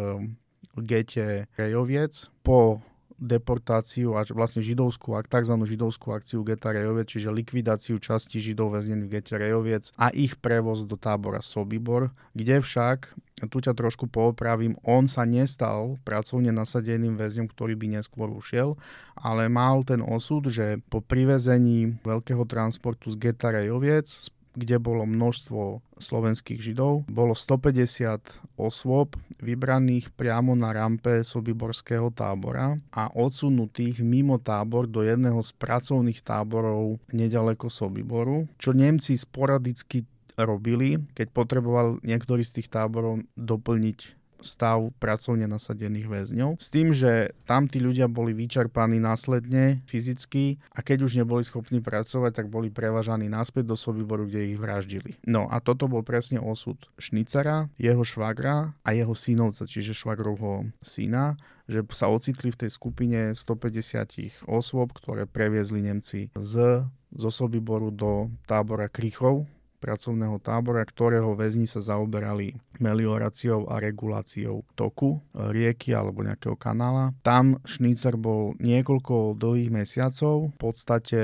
[0.82, 2.82] gete Rejoviec po
[3.24, 5.54] deportáciu a vlastne židovskú, tzv.
[5.64, 10.84] židovskú akciu geta Rejoviec, čiže likvidáciu časti židov väznených v gete Rejoviec a ich prevoz
[10.84, 13.16] do tábora Sobibor, kde však,
[13.48, 18.76] tu ťa trošku poopravím, on sa nestal pracovne nasadeným väzňom, ktorý by neskôr ušiel,
[19.16, 24.06] ale mal ten osud, že po privezení veľkého transportu z geta Rejoviec
[24.54, 27.06] kde bolo množstvo slovenských židov.
[27.10, 35.42] Bolo 150 osôb vybraných priamo na rampe Sobiborského tábora a odsunutých mimo tábor do jedného
[35.42, 43.22] z pracovných táborov nedaleko Sobiboru, čo Nemci sporadicky robili, keď potreboval niektorý z tých táborov
[43.38, 46.50] doplniť stav pracovne nasadených väzňov.
[46.60, 51.80] S tým, že tam tí ľudia boli vyčerpaní následne fyzicky a keď už neboli schopní
[51.80, 55.16] pracovať, tak boli prevažaní naspäť do Sobiboru, kde ich vraždili.
[55.24, 61.40] No a toto bol presne osud Šnicera, jeho švagra a jeho synovca, čiže švagrovho syna,
[61.64, 68.28] že sa ocitli v tej skupine 150 osôb, ktoré previezli Nemci z zo Sobiboru do
[68.44, 69.46] tábora Krychov,
[69.84, 77.12] pracovného tábora, ktorého väzni sa zaoberali melioráciou a reguláciou toku e, rieky alebo nejakého kanála.
[77.20, 81.20] Tam Šnícer bol niekoľko dlhých mesiacov, v podstate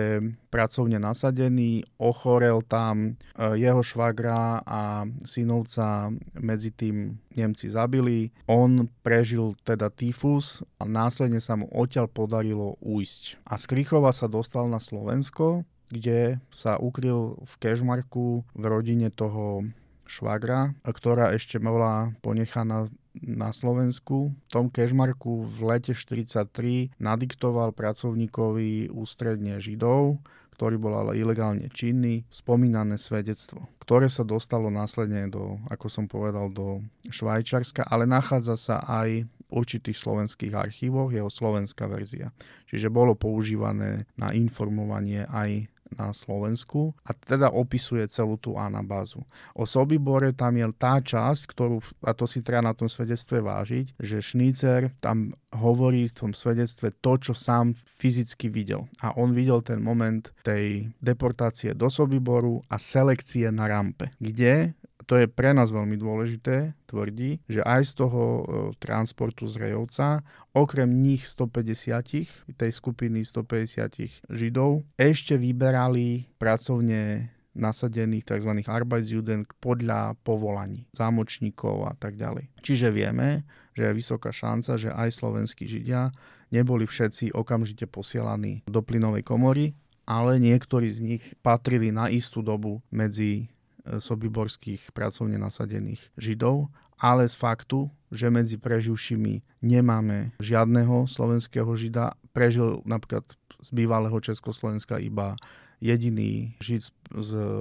[0.52, 8.34] pracovne nasadený, ochorel tam e, jeho švagra a synovca medzi tým Nemci zabili.
[8.50, 13.38] On prežil teda tyfus a následne sa mu odtiaľ podarilo ujsť.
[13.46, 19.66] A z Krychova sa dostal na Slovensko, kde sa ukryl v Kešmarku v rodine toho
[20.10, 24.34] švagra, ktorá ešte bola ponechaná na Slovensku.
[24.50, 30.22] Tom Kešmarku v lete 43 nadiktoval pracovníkovi ústredne Židov,
[30.54, 36.52] ktorý bol ale ilegálne činný, spomínané svedectvo, ktoré sa dostalo následne do, ako som povedal,
[36.52, 42.30] do Švajčarska, ale nachádza sa aj v určitých slovenských archívoch, jeho slovenská verzia.
[42.68, 49.22] Čiže bolo používané na informovanie aj na Slovensku a teda opisuje celú tú anabázu.
[49.54, 53.98] O Sobibore tam je tá časť, ktorú, a to si treba na tom svedectve vážiť,
[53.98, 58.86] že Šnícer tam hovorí v tom svedectve to, čo sám fyzicky videl.
[59.02, 64.78] A on videl ten moment tej deportácie do Sobiboru a selekcie na rampe, kde
[65.10, 68.42] to je pre nás veľmi dôležité, tvrdí, že aj z toho e,
[68.78, 70.22] transportu z Rejovca,
[70.54, 78.62] okrem nich 150, tej skupiny 150 Židov, ešte vyberali pracovne nasadených tzv.
[78.62, 82.46] Arbeitsjuden podľa povolaní, zámočníkov a tak ďalej.
[82.62, 83.42] Čiže vieme,
[83.74, 86.14] že je vysoká šanca, že aj slovenskí Židia
[86.54, 89.74] neboli všetci okamžite posielaní do plynovej komory,
[90.06, 93.50] ale niektorí z nich patrili na istú dobu medzi
[93.86, 96.68] sobiborských pracovne nasadených Židov,
[97.00, 103.24] ale z faktu, že medzi preživšími nemáme žiadneho slovenského Žida, prežil napríklad
[103.60, 105.36] z bývalého Československa iba
[105.80, 106.90] jediný Žid z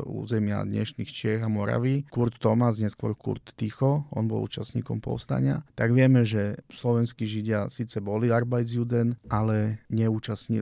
[0.05, 5.91] územia dnešných Čiech a Moravy, Kurt Thomas, neskôr Kurt Ticho, on bol účastníkom povstania, tak
[5.91, 9.81] vieme, že slovenskí Židia síce boli Arbeitsjuden, ale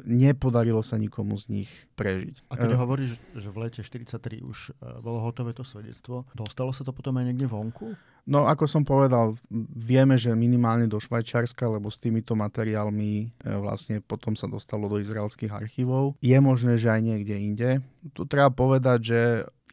[0.08, 2.48] nepodarilo sa nikomu z nich prežiť.
[2.52, 6.72] A keď uh, hovoríš, že v lete 43 už uh, bolo hotové to svedectvo, dostalo
[6.72, 7.98] sa to potom aj niekde vonku?
[8.28, 9.40] No ako som povedal,
[9.72, 15.00] vieme, že minimálne do Švajčiarska, lebo s týmito materiálmi e, vlastne potom sa dostalo do
[15.00, 16.20] izraelských archívov.
[16.20, 17.70] Je možné, že aj niekde inde.
[18.14, 19.22] Tu treba povedať, že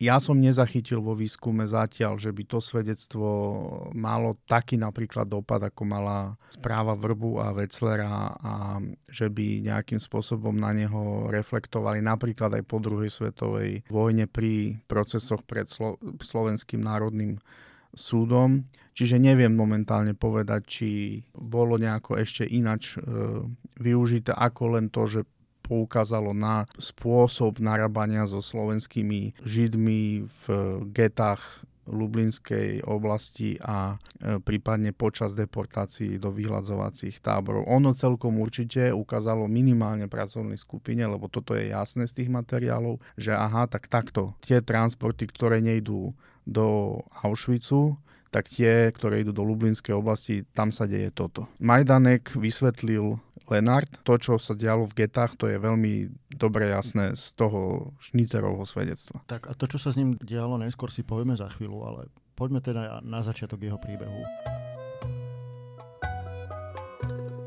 [0.03, 3.29] ja som nezachytil vo výskume zatiaľ, že by to svedectvo
[3.95, 10.51] malo taký napríklad dopad, ako mala správa Vrbu a Veclera a že by nejakým spôsobom
[10.51, 17.39] na neho reflektovali napríklad aj po druhej svetovej vojne pri procesoch pred Slo- Slovenským národným
[17.95, 20.89] súdom, čiže neviem momentálne povedať, či
[21.31, 23.07] bolo nejako ešte inač e,
[23.79, 25.21] využité ako len to, že
[25.65, 30.45] poukázalo na spôsob narábania so slovenskými židmi v
[30.93, 37.69] getách Lublinskej oblasti a e, prípadne počas deportácií do vyhľadzovacích táborov.
[37.69, 43.37] Ono celkom určite ukázalo minimálne pracovnej skupine, lebo toto je jasné z tých materiálov, že
[43.37, 44.33] aha, tak takto.
[44.41, 46.17] Tie transporty, ktoré nejdú
[46.49, 48.01] do Auschwitzu,
[48.35, 51.47] tak tie, ktoré idú do Lublinskej oblasti, tam sa deje toto.
[51.63, 57.39] Majdanek vysvetlil Lenart, to, čo sa dialo v getách, to je veľmi dobre jasné z
[57.39, 59.23] toho Šnicerovho svedectva.
[59.31, 62.01] Tak a to, čo sa s ním dialo, neskôr si povieme za chvíľu, ale
[62.35, 64.19] poďme teda na začiatok jeho príbehu.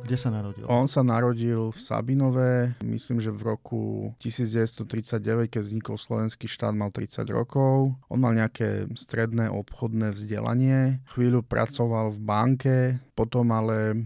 [0.08, 0.64] Kde sa narodil?
[0.72, 6.96] On sa narodil v Sabinove, myslím, že v roku 1939, keď vznikol slovenský štát, mal
[6.96, 7.92] 30 rokov.
[8.08, 12.78] On mal nejaké stredné obchodné vzdelanie, chvíľu pracoval v banke,
[13.20, 13.98] potom ale e,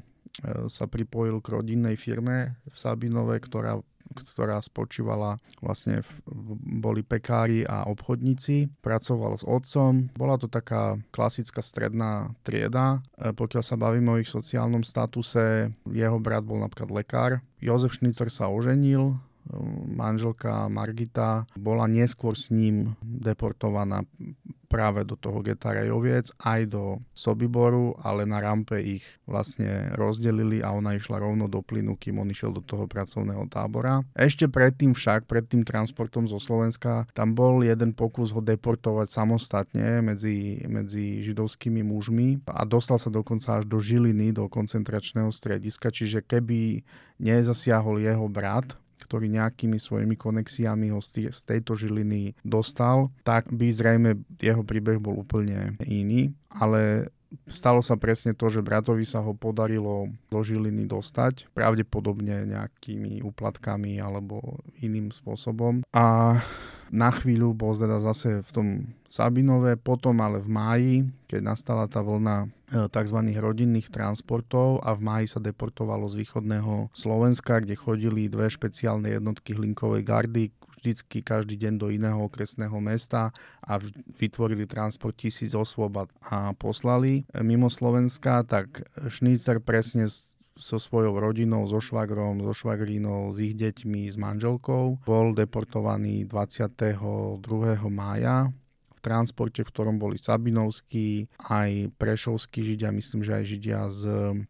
[0.74, 3.78] sa pripojil k rodinnej firme v Sabinove, ktorá
[4.12, 6.12] ktorá spočívala vlastne, v,
[6.82, 8.70] boli pekári a obchodníci.
[8.84, 10.12] Pracoval s otcom.
[10.16, 13.00] Bola to taká klasická stredná trieda.
[13.18, 17.32] E, pokiaľ sa bavíme o ich sociálnom statuse, jeho brat bol napríklad lekár.
[17.62, 19.22] Jozef Šnicer sa oženil,
[19.88, 24.08] manželka Margita bola neskôr s ním deportovaná
[24.72, 30.72] práve do toho geta Rejoviec, aj do Sobiboru, ale na rampe ich vlastne rozdelili a
[30.72, 34.00] ona išla rovno do plynu, kým on išiel do toho pracovného tábora.
[34.16, 40.00] Ešte predtým však, pred tým transportom zo Slovenska, tam bol jeden pokus ho deportovať samostatne
[40.00, 46.24] medzi, medzi židovskými mužmi a dostal sa dokonca až do Žiliny, do koncentračného strediska, čiže
[46.24, 46.88] keby
[47.20, 48.80] nezasiahol jeho brat,
[49.12, 55.20] ktorý nejakými svojimi konexiami ho z tejto žiliny dostal, tak by zrejme jeho príbeh bol
[55.20, 56.32] úplne iný.
[56.48, 57.12] Ale
[57.48, 64.00] stalo sa presne to, že bratovi sa ho podarilo do Žiliny dostať, pravdepodobne nejakými úplatkami
[64.00, 65.84] alebo iným spôsobom.
[65.96, 66.38] A
[66.92, 68.68] na chvíľu bol teda zase v tom
[69.08, 70.96] Sabinove, potom ale v máji,
[71.28, 73.20] keď nastala tá vlna e, tzv.
[73.40, 79.56] rodinných transportov a v máji sa deportovalo z východného Slovenska, kde chodili dve špeciálne jednotky
[79.56, 83.30] hlinkovej gardy, vždycky každý deň do iného okresného mesta
[83.62, 83.78] a
[84.18, 90.10] vytvorili transport tisíc osôb a poslali mimo Slovenska, tak Šnícer presne
[90.62, 95.02] so svojou rodinou, so švagrom, so švagrínou, s ich deťmi, s manželkou.
[95.06, 97.42] Bol deportovaný 22.
[97.90, 98.50] mája
[99.02, 104.02] transporte, v ktorom boli Sabinovskí, aj Prešovskí židia, myslím, že aj židia z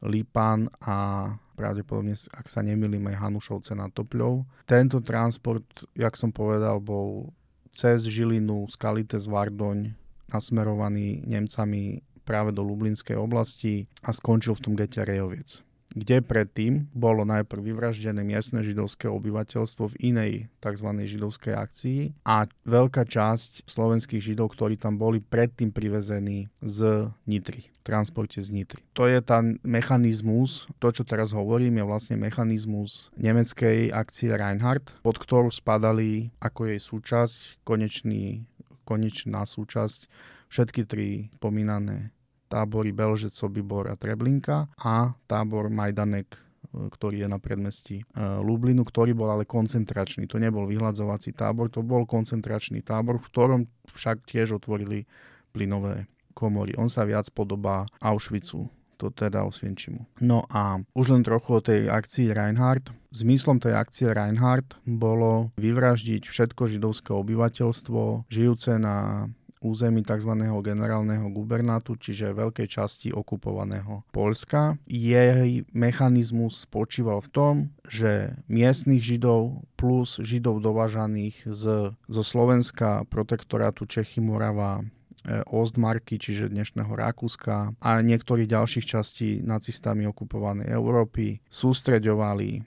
[0.03, 4.45] Lipan a pravdepodobne, ak sa nemýlim, aj Hanušovce na Topľov.
[4.67, 7.31] Tento transport, jak som povedal, bol
[7.71, 9.95] cez Žilinu, Skalite z Vardoň,
[10.27, 17.27] nasmerovaný Nemcami práve do Lublinskej oblasti a skončil v tom gete Rejoviec kde predtým bolo
[17.27, 20.31] najprv vyvraždené miestne židovské obyvateľstvo v inej
[20.63, 20.87] tzv.
[20.87, 27.81] židovskej akcii a veľká časť slovenských židov, ktorí tam boli predtým privezení z Nitry, v
[27.83, 28.81] transporte z Nitry.
[28.95, 35.19] To je ten mechanizmus, to čo teraz hovorím je vlastne mechanizmus nemeckej akcie Reinhardt, pod
[35.19, 38.47] ktorú spadali ako jej súčasť, konečný,
[38.87, 40.07] konečná súčasť
[40.51, 42.11] všetky tri pomínané
[42.51, 48.05] tábory Belžec, Sobibor a Treblinka a tábor Majdanek e, ktorý je na predmestí e,
[48.43, 50.27] Lublinu, ktorý bol ale koncentračný.
[50.27, 53.61] To nebol vyhľadzovací tábor, to bol koncentračný tábor, v ktorom
[53.95, 55.07] však tiež otvorili
[55.55, 56.75] plynové komory.
[56.75, 58.67] On sa viac podobá Auschwitzu,
[59.01, 60.05] to teda Osvienčimu.
[60.21, 62.93] No a už len trochu o tej akcii Reinhardt.
[63.11, 69.27] Zmyslom tej akcie Reinhardt bolo vyvraždiť všetko židovské obyvateľstvo žijúce na
[69.61, 70.33] území tzv.
[70.61, 74.75] generálneho gubernátu, čiže veľkej časti okupovaného Polska.
[74.89, 77.53] Jej mechanizmus spočíval v tom,
[77.85, 84.85] že miestnych židov plus židov dovážaných z, zo Slovenska, protektorátu Čechy, Morava,
[85.29, 92.65] Ostmarky, čiže dnešného Rakúska a niektorých ďalších častí nacistami okupovanej Európy sústreďovali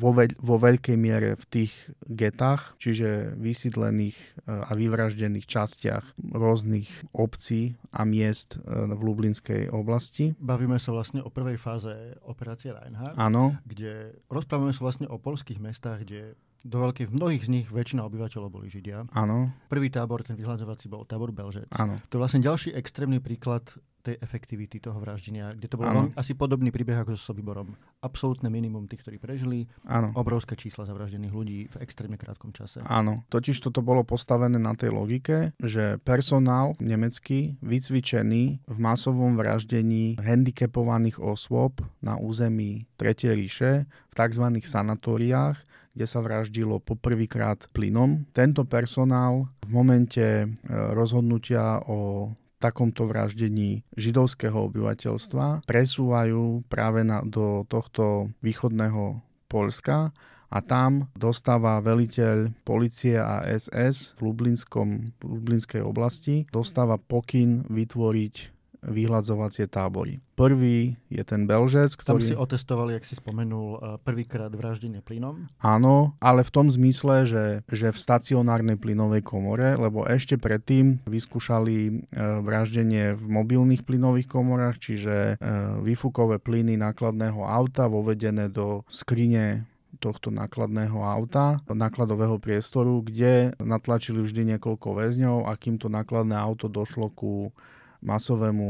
[0.00, 1.72] vo, veľ, vo veľkej miere v tých
[2.08, 10.32] getách, čiže vysídlených e, a vyvraždených častiach rôznych obcí a miest e, v Lublinskej oblasti.
[10.40, 13.60] Bavíme sa vlastne o prvej fáze operácie Reinhardt, Áno.
[13.68, 18.06] kde rozprávame sa vlastne o polských mestách, kde do veľkej, v mnohých z nich väčšina
[18.06, 19.06] obyvateľov boli Židia.
[19.12, 19.50] Áno.
[19.66, 21.70] Prvý tábor, ten vyhľadzovací, bol tábor Belžec.
[21.74, 21.98] Áno.
[22.10, 23.66] To je vlastne ďalší extrémny príklad
[24.02, 26.10] tej efektivity toho vraždenia, kde to bol ano.
[26.18, 27.70] asi podobný príbeh ako so Sobiborom.
[28.02, 29.70] Absolútne minimum tých, ktorí prežili.
[29.86, 30.10] Ano.
[30.18, 32.82] Obrovské čísla zavraždených ľudí v extrémne krátkom čase.
[32.82, 40.18] Áno, totiž toto bolo postavené na tej logike, že personál nemecký, vycvičený v masovom vraždení
[40.18, 44.44] handicapovaných osôb na území Tretej ríše v tzv.
[44.66, 45.62] sanatóriách,
[45.92, 48.24] kde sa vraždilo poprvýkrát plynom.
[48.32, 52.32] Tento personál v momente e, rozhodnutia o
[52.62, 59.18] takomto vraždení židovského obyvateľstva presúvajú práve na, do tohto východného
[59.50, 60.14] Polska
[60.52, 68.51] a tam dostáva veliteľ policie a SS v, v Lublinskej oblasti, dostáva pokyn vytvoriť
[68.82, 70.18] vyhľadzovacie tábory.
[70.34, 72.18] Prvý je ten Belžec, ktorý...
[72.18, 75.46] Tam si otestovali, ak si spomenul, eh, prvýkrát vraždenie plynom?
[75.62, 81.76] Áno, ale v tom zmysle, že, že v stacionárnej plynovej komore, lebo ešte predtým vyskúšali
[81.86, 81.94] eh,
[82.42, 85.40] vraždenie v mobilných plynových komorách, čiže eh,
[85.78, 89.70] výfukové plyny nákladného auta vovedené do skrine
[90.02, 96.66] tohto nákladného auta, nákladového priestoru, kde natlačili vždy niekoľko väzňov a kým to nákladné auto
[96.66, 97.54] došlo ku
[98.02, 98.68] masovému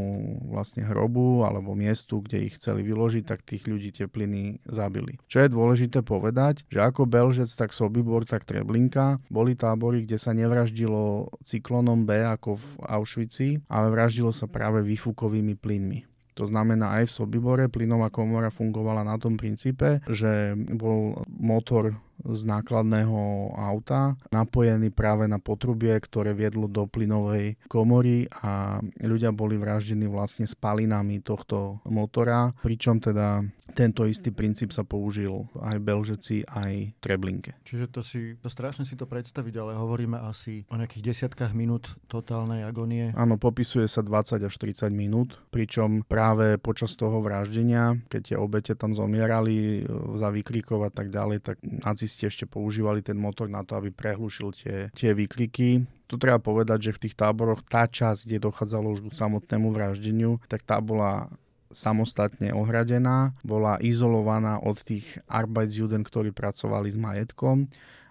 [0.53, 5.17] vlastne hrobu alebo miestu, kde ich chceli vyložiť, tak tých ľudí tie plyny zabili.
[5.27, 10.37] Čo je dôležité povedať, že ako Belžec, tak Sobibor, tak Treblinka boli tábory, kde sa
[10.37, 16.12] nevraždilo cyklónom B ako v Auschwitzi, ale vraždilo sa práve výfukovými plynmi.
[16.35, 22.43] To znamená, aj v Sobibore plynová komora fungovala na tom princípe, že bol motor z
[22.47, 30.07] nákladného auta, napojený práve na potrubie, ktoré viedlo do plynovej komory a ľudia boli vraždení
[30.07, 33.43] vlastne spalinami tohto motora, pričom teda
[33.73, 37.57] tento istý princíp sa použil aj Belžeci, aj Treblinke.
[37.65, 41.97] Čiže to si, to strašne si to predstaviť, ale hovoríme asi o nejakých desiatkách minút
[42.07, 43.11] totálnej agonie.
[43.17, 48.73] Áno, popisuje sa 20 až 30 minút, pričom práve počas toho vraždenia, keď tie obete
[48.77, 49.83] tam zomierali
[50.17, 54.53] za výkrikov a tak ďalej, tak nacisti ešte používali ten motor na to, aby prehlušil
[54.55, 59.01] tie, tie výkriky tu treba povedať, že v tých táboroch tá časť, kde dochádzalo už
[59.09, 61.33] k samotnému vraždeniu, tak tá bola
[61.73, 67.67] samostatne ohradená, bola izolovaná od tých Arbeitsjuden, ktorí pracovali s majetkom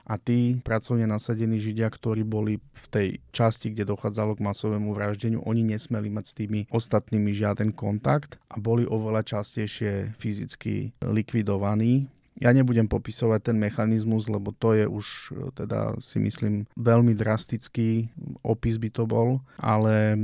[0.05, 5.39] a tí pracovne nasadení Židia, ktorí boli v tej časti, kde dochádzalo k masovému vraždeniu,
[5.45, 12.09] oni nesmeli mať s tými ostatnými žiaden kontakt a boli oveľa častejšie fyzicky likvidovaní
[12.39, 15.05] ja nebudem popisovať ten mechanizmus, lebo to je už
[15.36, 18.07] e, teda si myslím veľmi drastický
[18.41, 20.15] opis by to bol, ale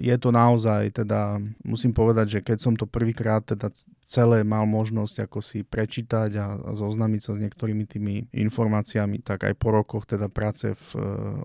[0.00, 3.68] je to naozaj teda, musím povedať, že keď som to prvýkrát teda
[4.02, 9.46] celé mal možnosť ako si prečítať a, a zoznamiť sa s niektorými tými informáciami, tak
[9.46, 11.00] aj po rokoch teda práce v e,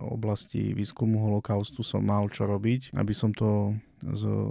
[0.09, 3.75] oblasti výskumu holokaustu som mal čo robiť, aby som to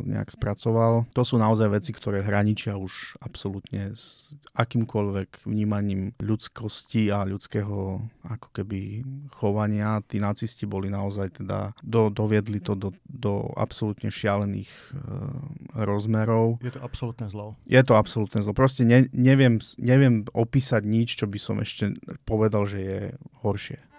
[0.04, 1.08] nejak spracoval.
[1.12, 8.48] To sú naozaj veci, ktoré hraničia už absolútne s akýmkoľvek vnímaním ľudskosti a ľudského ako
[8.54, 9.04] keby
[9.36, 10.00] chovania.
[10.06, 14.82] Tí nacisti boli naozaj teda, do, doviedli to do, do absolútne šialených e,
[15.84, 16.62] rozmerov.
[16.64, 17.58] Je to absolútne zlo.
[17.68, 18.52] Je to absolútne zlo.
[18.56, 23.00] Proste ne, neviem, neviem opísať nič, čo by som ešte povedal, že je
[23.44, 23.93] horšie.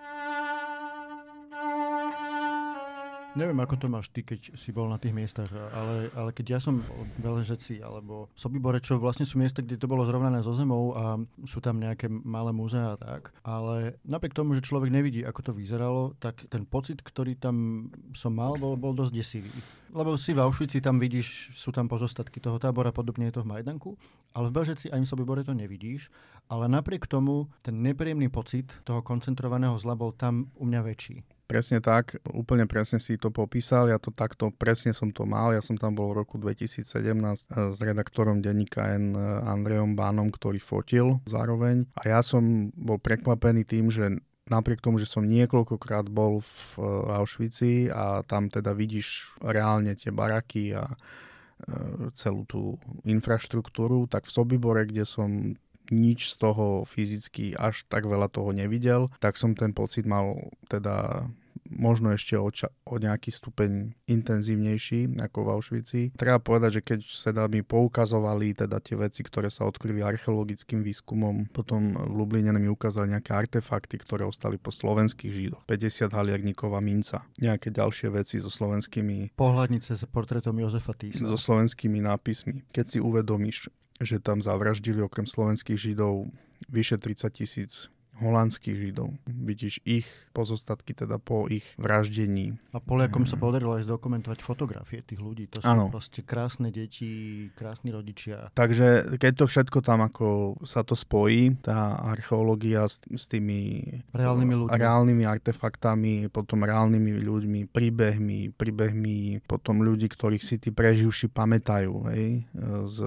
[3.36, 6.60] Neviem, ako to máš ty, keď si bol na tých miestach, ale, ale keď ja
[6.64, 10.96] som v Beležeci alebo Sobibore, čo vlastne sú miesta, kde to bolo zrovnané so zemou
[10.96, 15.52] a sú tam nejaké malé múzea a tak, ale napriek tomu, že človek nevidí, ako
[15.52, 19.52] to vyzeralo, tak ten pocit, ktorý tam som mal, bol, bol dosť desivý.
[19.96, 23.56] Lebo si v Auschwitzi tam vidíš, sú tam pozostatky toho tábora, podobne je to v
[23.56, 23.96] Majdanku,
[24.36, 26.12] ale v Belžeci ani v Sobibore to nevidíš,
[26.52, 31.24] ale napriek tomu ten nepríjemný pocit toho koncentrovaného zla bol tam u mňa väčší.
[31.48, 35.64] Presne tak, úplne presne si to popísal, ja to takto, presne som to mal, ja
[35.64, 40.60] som tam bol v roku 2017 eh, s redaktorom denníka N eh, Andrejom Bánom, ktorý
[40.60, 46.46] fotil zároveň a ja som bol prekvapený tým, že napriek tomu, že som niekoľkokrát bol
[46.46, 46.58] v
[47.10, 50.86] Auschwitzi a tam teda vidíš reálne tie baraky a
[52.14, 52.62] celú tú
[53.08, 55.56] infraštruktúru, tak v Sobibore, kde som
[55.90, 61.26] nič z toho fyzicky až tak veľa toho nevidel, tak som ten pocit mal teda
[61.70, 66.04] možno ešte o, ča- o nejaký stupeň intenzívnejší ako v Auschwitzi.
[66.16, 71.52] Treba povedať, že keď sa mi poukazovali teda tie veci, ktoré sa odkryli archeologickým výskumom,
[71.52, 75.62] potom v Lubline mi ukázali nejaké artefakty, ktoré ostali po slovenských židoch.
[75.68, 79.36] 50 halierníková minca, nejaké ďalšie veci so slovenskými...
[79.36, 81.26] Pohľadnice s portrétom Jozefa Týsa.
[81.26, 82.64] So slovenskými nápismi.
[82.72, 83.68] Keď si uvedomíš,
[84.00, 86.28] že tam zavraždili okrem slovenských židov
[86.68, 87.88] vyše 30 tisíc
[88.20, 89.12] holandských židov.
[89.28, 92.60] Vidíš ich pozostatky teda po ich vraždení.
[92.76, 95.48] A Poliakom sa podarilo aj zdokumentovať fotografie tých ľudí.
[95.56, 95.88] To sú ano.
[95.88, 98.52] proste krásne deti, krásni rodičia.
[98.56, 104.54] Takže keď to všetko tam ako sa to spojí, tá archeológia s, s tými reálnymi,
[104.66, 104.76] ľuďmi.
[104.76, 112.44] reálnymi artefaktami, potom reálnymi ľuďmi, príbehmi, príbehmi potom ľudí, ktorých si tí preživší pamätajú hej,
[112.88, 112.98] z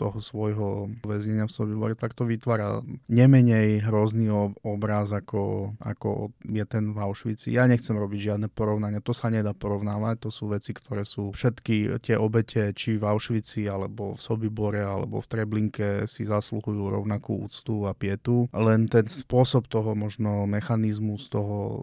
[0.00, 4.30] toho svojho väzenia v Sobibore, tak to vytvára nemenej hrozný
[4.62, 7.54] obraz, ako, ako je ten v Auschwitzi.
[7.54, 12.00] Ja nechcem robiť žiadne porovnania, to sa nedá porovnávať, to sú veci, ktoré sú všetky
[12.02, 17.86] tie obete, či v Auschwitzi, alebo v Sobibore, alebo v Treblinke si zasluhujú rovnakú úctu
[17.86, 18.50] a pietu.
[18.54, 21.82] Len ten spôsob toho, možno mechanizmus toho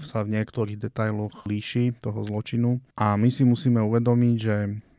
[0.00, 2.78] sa v niektorých detailoch líši, toho zločinu.
[2.96, 4.56] A my si musíme uvedomiť, že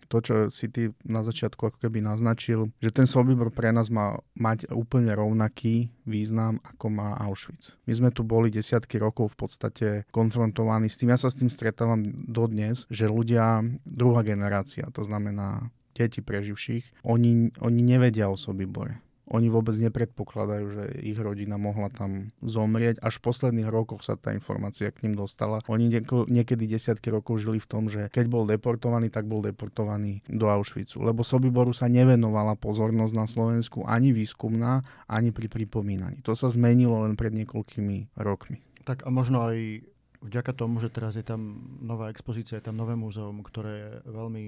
[0.08, 4.20] to, čo si ty na začiatku ako keby naznačil, že ten Sobibor pre nás má
[4.36, 7.76] mať úplne rovnaký význam, ako má Auschwitz.
[7.86, 11.51] My sme tu boli desiatky rokov v podstate konfrontovaní s tým, ja sa s tým
[11.51, 19.07] stretávam dodnes, že ľudia, druhá generácia, to znamená deti preživších, oni, oni nevedia o Sobibore
[19.28, 23.03] oni vôbec nepredpokladajú, že ich rodina mohla tam zomrieť.
[23.03, 25.59] Až v posledných rokoch sa tá informácia k ním dostala.
[25.67, 25.91] Oni
[26.32, 31.03] niekedy desiatky rokov žili v tom, že keď bol deportovaný, tak bol deportovaný do Auschwitzu.
[31.03, 36.23] Lebo Sobiboru sa nevenovala pozornosť na Slovensku ani výskumná, ani pri pripomínaní.
[36.23, 38.63] To sa zmenilo len pred niekoľkými rokmi.
[38.88, 39.84] Tak a možno aj
[40.23, 44.43] vďaka tomu, že teraz je tam nová expozícia, je tam nové múzeum, ktoré je veľmi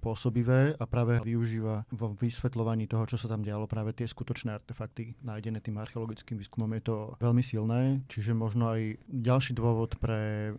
[0.00, 5.14] pôsobivé a práve využíva vo vysvetľovaní toho, čo sa tam dialo, práve tie skutočné artefakty
[5.20, 6.72] nájdené tým archeologickým výskumom.
[6.80, 10.52] Je to veľmi silné, čiže možno aj ďalší dôvod pre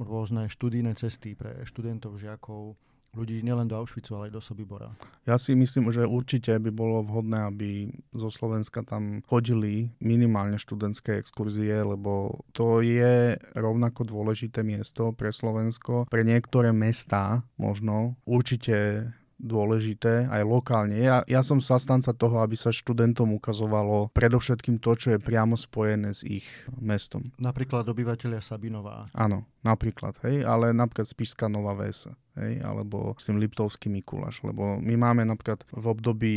[0.00, 2.74] rôzne študijné cesty, pre študentov, žiakov,
[3.16, 4.92] ľudí nielen do Auschwitzu, ale aj do Sobibora.
[5.24, 11.16] Ja si myslím, že určite by bolo vhodné, aby zo Slovenska tam chodili minimálne študentské
[11.16, 16.04] exkurzie, lebo to je rovnako dôležité miesto pre Slovensko.
[16.12, 20.96] Pre niektoré mestá možno určite dôležité aj lokálne.
[20.96, 26.16] Ja, ja som zastanca toho, aby sa študentom ukazovalo predovšetkým to, čo je priamo spojené
[26.16, 26.48] s ich
[26.80, 27.28] mestom.
[27.36, 29.04] Napríklad obyvateľia Sabinová.
[29.12, 32.08] Áno, napríklad, hej, ale napríklad Spišská Nová Ves,
[32.40, 36.36] hej, alebo s tým Liptovský Mikuláš, lebo my máme napríklad v období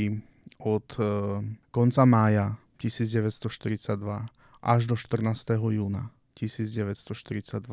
[0.59, 1.03] od e,
[1.71, 3.95] konca mája 1942
[4.59, 5.55] až do 14.
[5.55, 7.63] júna 1942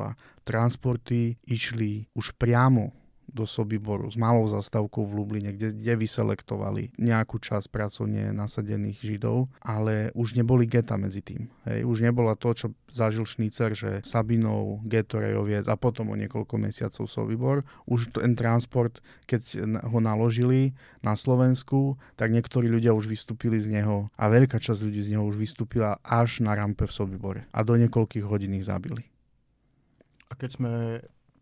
[0.43, 2.91] transporty išli už priamo
[3.27, 9.51] do Sobiboru s malou zastavkou v Lubline, kde, kde vyselektovali nejakú časť pracovne nasadených Židov,
[9.61, 11.51] ale už neboli geta medzi tým.
[11.67, 11.85] Hej.
[11.85, 17.05] Už nebola to, čo zažil Šnícer, že Sabinov, geto Rejoviec a potom o niekoľko mesiacov
[17.11, 17.57] Sobibor.
[17.85, 20.73] Už ten transport, keď ho naložili
[21.05, 25.25] na Slovensku, tak niektorí ľudia už vystúpili z neho a veľká časť ľudí z neho
[25.27, 29.05] už vystúpila až na rampe v Sobibore a do niekoľkých hodín ich zabili.
[30.27, 30.73] A keď sme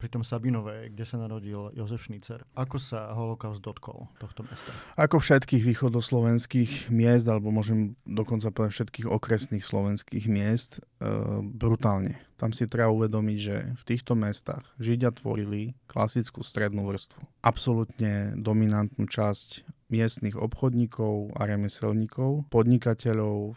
[0.04, 2.44] pri tom Sabinové, kde sa narodil Jozef Šnícer.
[2.52, 4.68] Ako sa holokaust dotkol tohto mesta?
[5.00, 11.08] Ako všetkých východoslovenských miest, alebo môžem dokonca povedať všetkých okresných slovenských miest, e,
[11.40, 12.20] brutálne.
[12.36, 17.24] Tam si treba uvedomiť, že v týchto mestách Židia tvorili klasickú strednú vrstvu.
[17.40, 23.54] Absolutne dominantnú časť miestnych obchodníkov a remeselníkov, podnikateľov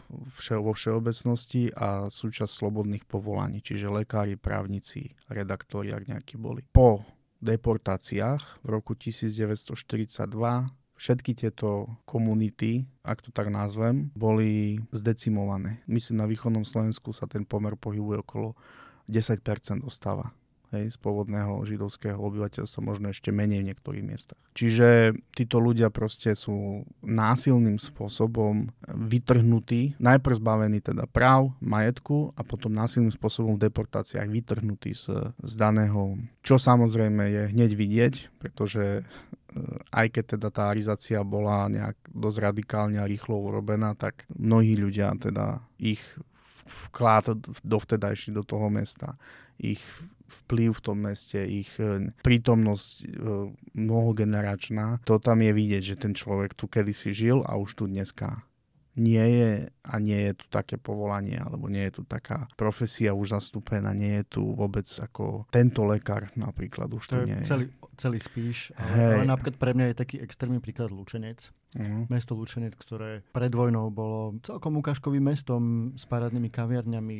[0.62, 6.62] vo všeobecnosti a súčasť slobodných povolaní, čiže lekári, právnici, redaktori, ak nejakí boli.
[6.70, 7.02] Po
[7.42, 9.74] deportáciách v roku 1942
[10.98, 15.82] všetky tieto komunity, ak to tak nazvem, boli zdecimované.
[15.86, 18.58] Myslím, na východnom Slovensku sa ten pomer pohybuje okolo
[19.06, 20.34] 10% ostáva
[20.72, 24.40] hej, z pôvodného židovského obyvateľstva, možno ešte menej v niektorých miestach.
[24.52, 32.74] Čiže títo ľudia proste sú násilným spôsobom vytrhnutí, najprv zbavení teda práv, majetku a potom
[32.74, 39.02] násilným spôsobom v deportáciách vytrhnutí z, z daného, čo samozrejme je hneď vidieť, pretože e,
[39.92, 45.14] aj keď teda tá arizácia bola nejak dosť radikálne a rýchlo urobená, tak mnohí ľudia
[45.16, 46.02] teda ich
[46.68, 47.32] vklad
[47.64, 49.16] dovtedajší do toho mesta,
[49.56, 49.80] ich
[50.28, 53.06] vplyv v tom meste, ich e, prítomnosť e,
[53.74, 58.44] mnohogeneračná, to tam je vidieť, že ten človek tu kedysi žil a už tu dneska
[58.98, 63.38] nie je a nie je tu také povolanie, alebo nie je tu taká profesia už
[63.38, 67.46] zastúpená, nie je tu vôbec ako tento lekár napríklad už to tu nie je.
[67.46, 72.08] Celý, celý spíš, ale, ale napríklad pre mňa je taký extrémny príklad Lučenec, Uh-huh.
[72.08, 77.18] Mesto Lučenec, ktoré pred vojnou bolo celkom ukážkovým mestom s parádnymi kaviarňami.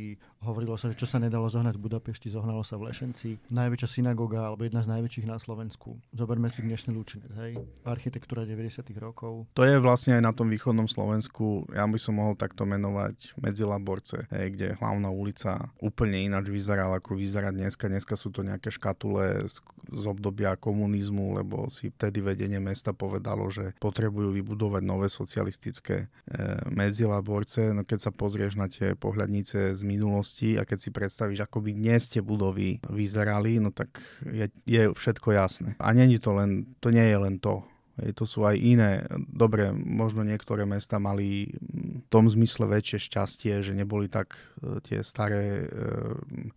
[0.49, 3.37] Hovorilo sa, že čo sa nedalo zohnať v Budapešti, zohnalo sa v Lešenci.
[3.53, 6.01] Najväčšia synagoga, alebo jedna z najväčších na Slovensku.
[6.17, 7.61] Zoberme si dnešný Lučenec, hej?
[7.85, 8.89] Architektúra 90.
[8.97, 9.51] rokov.
[9.53, 14.31] To je vlastne aj na tom východnom Slovensku, ja by som mohol takto menovať Medzilaborce,
[14.33, 17.91] hej, kde hlavná ulica úplne ináč vyzerala, ako vyzerá dneska.
[17.91, 19.61] Dneska sú to nejaké škatule z,
[19.93, 26.07] z obdobia komunizmu, lebo si vtedy vedenie mesta povedalo, že potrebujú vybudovať nové socialistické e,
[26.71, 27.75] medzilaborce.
[27.75, 31.71] No keď sa pozrieš na tie pohľadnice z minulosti a keď si predstavíš, ako by
[31.75, 35.75] dnes tie budovy vyzerali, no tak je, je všetko jasné.
[35.83, 37.67] A není to len, to nie je len to.
[37.99, 39.03] Hej, to sú aj iné.
[39.27, 45.03] Dobre, možno niektoré mesta mali v tom zmysle väčšie šťastie, že neboli tak e, tie
[45.03, 45.69] staré e,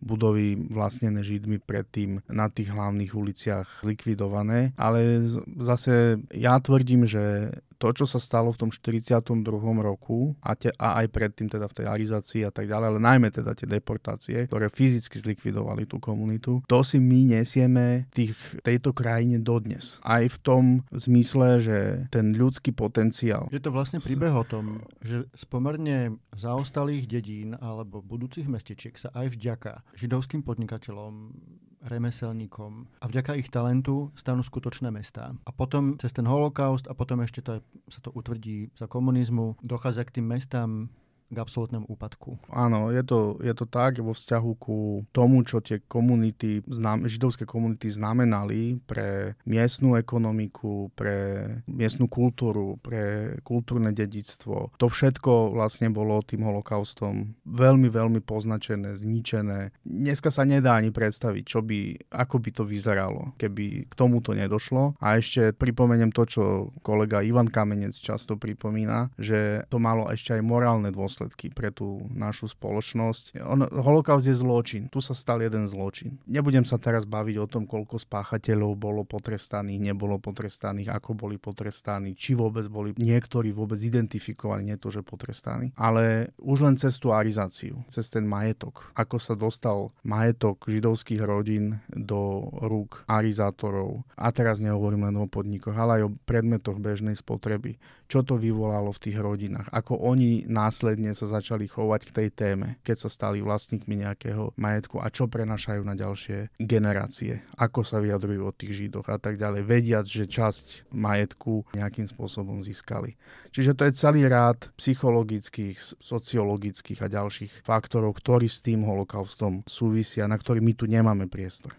[0.05, 4.77] budovy vlastnené Židmi predtým na tých hlavných uliciach likvidované.
[4.77, 5.25] Ale
[5.65, 9.41] zase ja tvrdím, že to, čo sa stalo v tom 42.
[9.81, 13.33] roku a, te, a aj predtým teda v tej arizácii a tak ďalej, ale najmä
[13.33, 19.41] teda tie deportácie, ktoré fyzicky zlikvidovali tú komunitu, to si my nesieme tých, tejto krajine
[19.41, 19.97] dodnes.
[20.05, 20.63] Aj v tom
[20.93, 21.77] zmysle, že
[22.13, 23.49] ten ľudský potenciál.
[23.49, 29.09] Je to vlastne príbeh o tom, že z pomerne zaostalých dedín alebo budúcich mestečiek sa
[29.17, 31.33] aj vďaka židovským podnikateľom
[31.81, 35.33] remeselníkom a vďaka ich talentu stanú skutočné mestá.
[35.45, 40.05] A potom cez ten holokaust a potom ešte to, sa to utvrdí za komunizmu, dochádza
[40.05, 40.93] k tým mestám
[41.31, 42.35] k absolútnemu úpadku.
[42.51, 46.59] Áno, je to, je to tak vo vzťahu ku tomu, čo tie komunity,
[47.07, 54.75] židovské komunity znamenali pre miestnú ekonomiku, pre miestnú kultúru, pre kultúrne dedictvo.
[54.75, 59.71] To všetko vlastne bolo tým holokaustom veľmi, veľmi poznačené, zničené.
[59.87, 64.99] Dneska sa nedá ani predstaviť, čo by, ako by to vyzeralo, keby k tomuto nedošlo.
[64.99, 66.43] A ešte pripomeniem to, čo
[66.83, 72.01] kolega Ivan Kamenec často pripomína, že to malo ešte aj morálne dôsledky dôsledky pre tú
[72.09, 73.45] našu spoločnosť.
[73.45, 74.89] On, holokaust je zločin.
[74.89, 76.17] Tu sa stal jeden zločin.
[76.25, 82.17] Nebudem sa teraz baviť o tom, koľko spáchateľov bolo potrestaných, nebolo potrestaných, ako boli potrestaní,
[82.17, 85.69] či vôbec boli niektorí vôbec identifikovaní, nie to, že potrestaní.
[85.77, 91.77] Ale už len cez tú arizáciu, cez ten majetok, ako sa dostal majetok židovských rodín
[91.93, 94.01] do rúk arizátorov.
[94.17, 97.77] A teraz nehovorím len o podnikoch, ale aj o predmetoch bežnej spotreby.
[98.11, 99.71] Čo to vyvolalo v tých rodinách?
[99.71, 104.99] Ako oni následne sa začali chovať k tej téme, keď sa stali vlastníkmi nejakého majetku
[105.03, 109.61] a čo prenašajú na ďalšie generácie, ako sa vyjadrujú o tých židoch a tak ďalej,
[109.67, 113.19] vediac, že časť majetku nejakým spôsobom získali.
[113.51, 120.25] Čiže to je celý rád psychologických, sociologických a ďalších faktorov, ktorí s tým holokaustom súvisia,
[120.25, 121.75] na ktorý my tu nemáme priestor.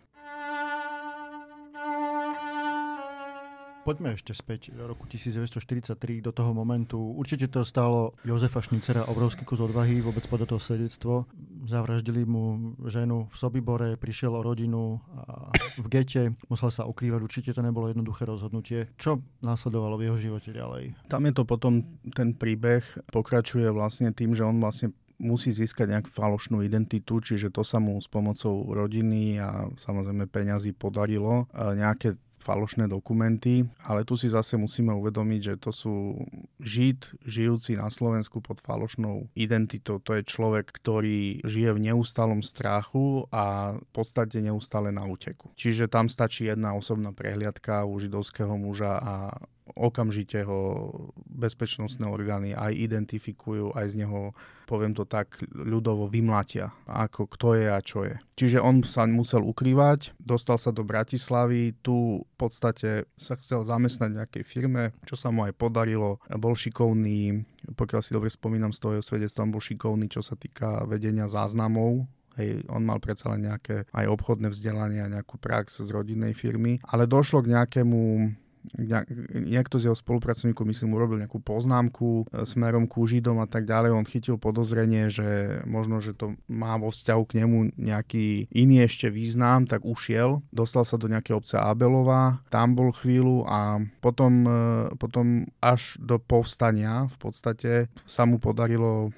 [3.82, 7.02] Poďme ešte späť do roku 1943, do toho momentu.
[7.18, 11.26] Určite to stalo Jozefa Šnicera obrovský kus odvahy vôbec podať to svedectvo.
[11.66, 15.02] Zavraždili mu ženu v Sobibore, prišiel o rodinu
[15.82, 17.26] v gete, musel sa ukrývať.
[17.26, 18.86] Určite to nebolo jednoduché rozhodnutie.
[19.02, 20.94] Čo následovalo v jeho živote ďalej?
[21.10, 21.82] Tam je to potom,
[22.14, 27.66] ten príbeh pokračuje vlastne tým, že on vlastne musí získať nejakú falošnú identitu, čiže to
[27.66, 31.50] sa mu s pomocou rodiny a samozrejme peňazí podarilo.
[31.54, 35.94] Nejaké falošné dokumenty, ale tu si zase musíme uvedomiť, že to sú
[36.58, 40.02] Žid žijúci na Slovensku pod falošnou identitou.
[40.02, 45.54] To je človek, ktorý žije v neustalom strachu a v podstate neustále na úteku.
[45.54, 49.14] Čiže tam stačí jedna osobná prehliadka u židovského muža a
[49.74, 50.90] okamžite ho
[51.30, 54.34] bezpečnostné orgány aj identifikujú, aj z neho,
[54.66, 58.14] poviem to tak, ľudovo vymlatia, ako kto je a čo je.
[58.36, 64.08] Čiže on sa musel ukrývať, dostal sa do Bratislavy, tu v podstate sa chcel zamestnať
[64.10, 66.18] v nejakej firme, čo sa mu aj podarilo.
[66.26, 67.46] Bol šikovný,
[67.78, 72.04] pokiaľ si dobre spomínam z toho svedectva, bol šikovný, čo sa týka vedenia záznamov
[72.40, 76.80] Hej, on mal predsa len nejaké aj obchodné vzdelanie a nejakú prax z rodinnej firmy,
[76.88, 78.00] ale došlo k nejakému
[79.34, 83.90] niekto z jeho spolupracovníkov, myslím, urobil nejakú poznámku e, smerom ku Židom a tak ďalej.
[83.92, 89.10] On chytil podozrenie, že možno, že to má vo vzťahu k nemu nejaký iný ešte
[89.10, 90.40] význam, tak ušiel.
[90.54, 94.60] Dostal sa do nejakej obce Abelova, tam bol chvíľu a potom, e,
[94.96, 97.72] potom až do povstania v podstate
[98.06, 99.14] sa mu podarilo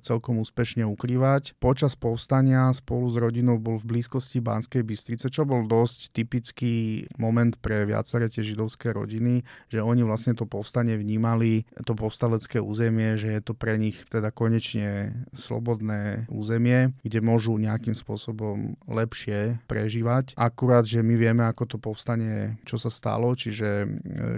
[0.00, 1.56] celkom úspešne ukrývať.
[1.60, 7.52] Počas povstania spolu s rodinou bol v blízkosti Banskej Bystrice, čo bol dosť typický moment
[7.60, 13.36] pre viaceré tie židovské rodiny, že oni vlastne to povstanie vnímali, to povstalecké územie, že
[13.36, 20.38] je to pre nich teda konečne slobodné územie, kde môžu nejakým spôsobom lepšie prežívať.
[20.38, 23.86] Akurát, že my vieme, ako to povstanie, čo sa stalo, čiže e,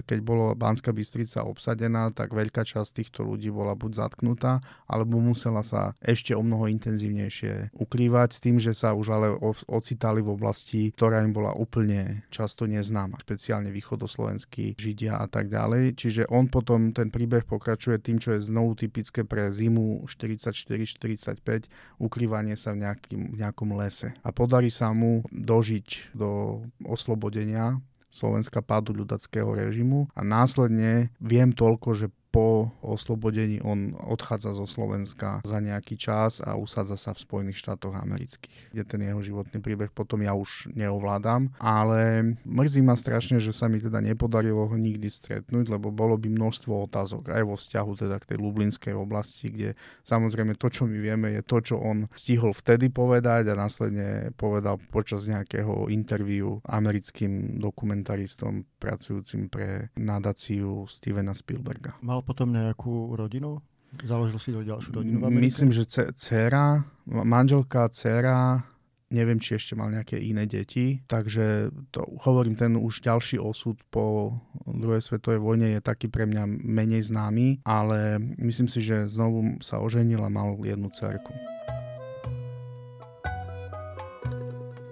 [0.03, 5.36] keď bolo Banská Bystrica obsadená, tak veľká časť týchto ľudí bola buď zatknutá, alebo mu
[5.37, 9.27] musela sa ešte o mnoho intenzívnejšie ukrývať s tým, že sa už ale
[9.69, 15.93] ocitali v oblasti, ktorá im bola úplne často neznáma, špeciálne východoslovenskí židia a tak ďalej.
[15.93, 21.69] Čiže on potom, ten príbeh pokračuje tým, čo je znovu typické pre zimu 44-45,
[22.01, 24.17] ukrývanie sa v, nejakým, v nejakom lese.
[24.25, 27.77] A podarí sa mu dožiť do oslobodenia
[28.07, 32.07] Slovenska pádu ľudackého režimu a následne viem toľko, že
[32.37, 37.97] po oslobodení on odchádza zo Slovenska za nejaký čas a usádza sa v Spojených štátoch
[37.97, 43.49] amerických, kde ten jeho životný príbeh potom ja už neovládam, ale mrzí ma strašne, že
[43.49, 47.91] sa mi teda nepodarilo ho nikdy stretnúť, lebo bolo by množstvo otázok aj vo vzťahu
[48.05, 49.73] teda k tej Lublinskej oblasti, kde
[50.05, 54.77] samozrejme to, čo my vieme, je to, čo on stihol vtedy povedať a následne povedal
[54.93, 61.97] počas nejakého interviu americkým dokumentaristom pracujúcim pre nadáciu Stevena Spielberga.
[62.05, 63.63] Mal potom nejakú rodinu?
[64.03, 65.47] Založil si ďalšiu rodinu v Amerike?
[65.47, 68.67] Myslím, že dcera, manželka, dcera,
[69.07, 74.35] neviem, či ešte mal nejaké iné deti, takže to, hovorím, ten už ďalší osud po
[74.67, 79.79] druhej svetovej vojne je taký pre mňa menej známy, ale myslím si, že znovu sa
[79.79, 81.31] oženil a mal jednu cerku.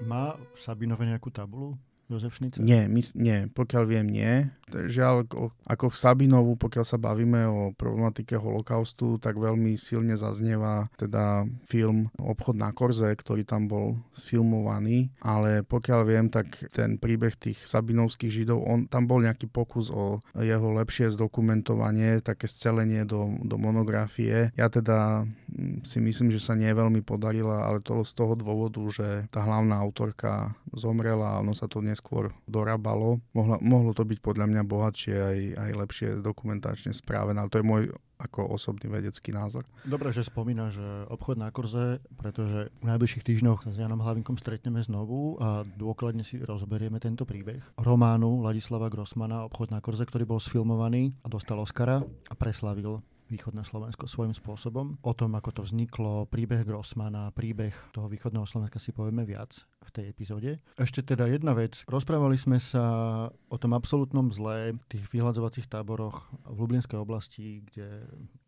[0.08, 1.76] Má Sabinové nejakú tabulu?
[2.06, 2.62] Jozef Šnicer?
[2.62, 4.34] Nie, my, nie, pokiaľ viem, nie.
[4.70, 5.26] Žiaľ,
[5.66, 12.58] ako Sabinovu, pokiaľ sa bavíme o problematike holokaustu, tak veľmi silne zaznieva teda film Obchod
[12.58, 18.62] na Korze, ktorý tam bol sfilmovaný, ale pokiaľ viem, tak ten príbeh tých Sabinovských židov,
[18.62, 24.54] on, tam bol nejaký pokus o jeho lepšie zdokumentovanie, také scelenie do, do monografie.
[24.54, 28.82] Ja teda mm, si myslím, že sa nie veľmi podarila, ale to z toho dôvodu,
[28.94, 33.24] že tá hlavná autorka zomrela a ono sa to ne neskôr dorábalo.
[33.32, 37.66] Mohlo, mohlo to byť podľa mňa bohatšie aj, aj lepšie dokumentačne správené, ale to je
[37.66, 37.84] môj
[38.16, 39.68] ako osobný vedecký názor.
[39.84, 44.80] Dobre, že spomína, že obchod na Korze, pretože v najbližších týždňoch s Janom Hlavinkom stretneme
[44.80, 47.64] znovu a dôkladne si rozoberieme tento príbeh.
[47.80, 53.66] Románu Ladislava Grossmana Obchod na Korze, ktorý bol sfilmovaný a dostal Oscara a preslavil východné
[53.66, 55.02] Slovensko svojím spôsobom.
[55.02, 59.90] O tom, ako to vzniklo, príbeh Grossmana, príbeh toho východného Slovenska si povieme viac v
[59.94, 60.52] tej epizóde.
[60.78, 61.86] Ešte teda jedna vec.
[61.90, 62.86] Rozprávali sme sa
[63.30, 68.06] o tom absolútnom zle, tých vyhľadzovacích táboroch v Lublinskej oblasti, kde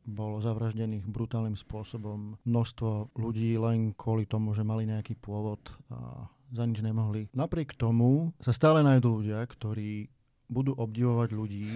[0.08, 5.60] bolo zavraždených brutálnym spôsobom množstvo ľudí len kvôli tomu, že mali nejaký pôvod
[5.92, 7.28] a za nič nemohli.
[7.36, 10.08] Napriek tomu sa stále nájdú ľudia, ktorí
[10.48, 11.68] budú obdivovať ľudí,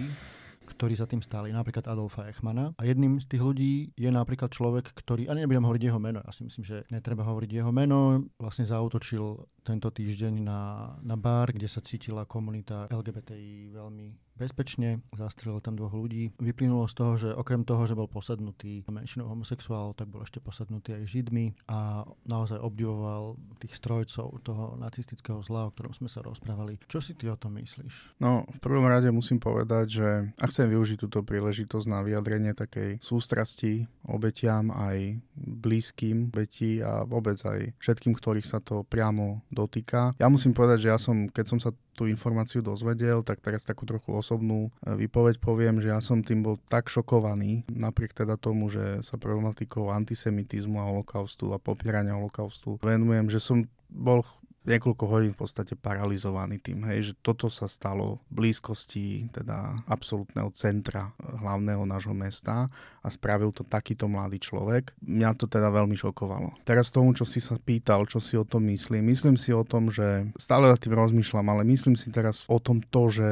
[0.82, 2.74] ktorí za tým stáli, napríklad Adolfa Eichmana.
[2.74, 6.34] A jedným z tých ľudí je napríklad človek, ktorý, a nebudem hovoriť jeho meno, ja
[6.34, 11.70] si myslím, že netreba hovoriť jeho meno, vlastne zautočil tento týždeň na, na bar, kde
[11.70, 16.34] sa cítila komunita LGBTI veľmi bezpečne, zastrelil tam dvoch ľudí.
[16.40, 20.98] Vyplynulo z toho, že okrem toho, že bol posadnutý menšinou homosexuálov, tak bol ešte posadnutý
[20.98, 26.82] aj židmi a naozaj obdivoval tých strojcov toho nacistického zla, o ktorom sme sa rozprávali.
[26.90, 28.18] Čo si ty o tom myslíš?
[28.18, 32.98] No, v prvom rade musím povedať, že a chcem využiť túto príležitosť na vyjadrenie takej
[32.98, 40.16] sústrasti obetiam aj blízkym obeti a vôbec aj všetkým, ktorých sa to priamo dotýka.
[40.16, 43.84] Ja musím povedať, že ja som, keď som sa tú informáciu dozvedel, tak teraz takú
[43.84, 48.72] trochu osobnú e, výpoveď poviem, že ja som tým bol tak šokovaný, napriek teda tomu,
[48.72, 54.24] že sa problematikou antisemitizmu a holokaustu a popierania holokaustu venujem, že som bol
[54.64, 60.50] niekoľko hodín v podstate paralizovaný tým, hej, že toto sa stalo v blízkosti teda absolútneho
[60.54, 62.70] centra eh, hlavného nášho mesta
[63.02, 64.94] a spravil to takýto mladý človek.
[65.02, 66.62] Mňa to teda veľmi šokovalo.
[66.62, 69.90] Teraz tomu, čo si sa pýtal, čo si o tom myslím, myslím si o tom,
[69.90, 73.28] že stále nad tým rozmýšľam, ale myslím si teraz o tom to, že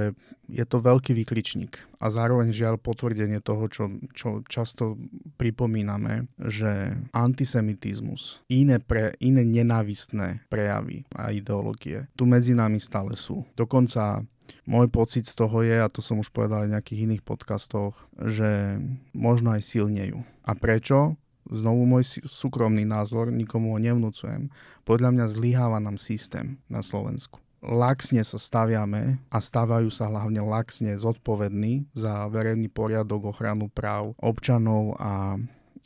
[0.50, 4.96] je to veľký výkričník a zároveň žiaľ potvrdenie toho, čo, čo často
[5.36, 13.44] pripomíname, že antisemitizmus, iné, pre, iné nenávistné prejavy a ideológie tu medzi nami stále sú.
[13.54, 14.24] Dokonca
[14.66, 17.94] môj pocit z toho je, a to som už povedal aj v nejakých iných podcastoch,
[18.18, 18.80] že
[19.14, 20.20] možno aj silnejú.
[20.42, 21.14] A prečo?
[21.50, 24.52] Znovu môj súkromný názor, nikomu ho nevnúcujem.
[24.86, 30.96] Podľa mňa zlyháva nám systém na Slovensku laxne sa staviame a stávajú sa hlavne laxne
[30.96, 35.36] zodpovední za verejný poriadok, ochranu práv občanov a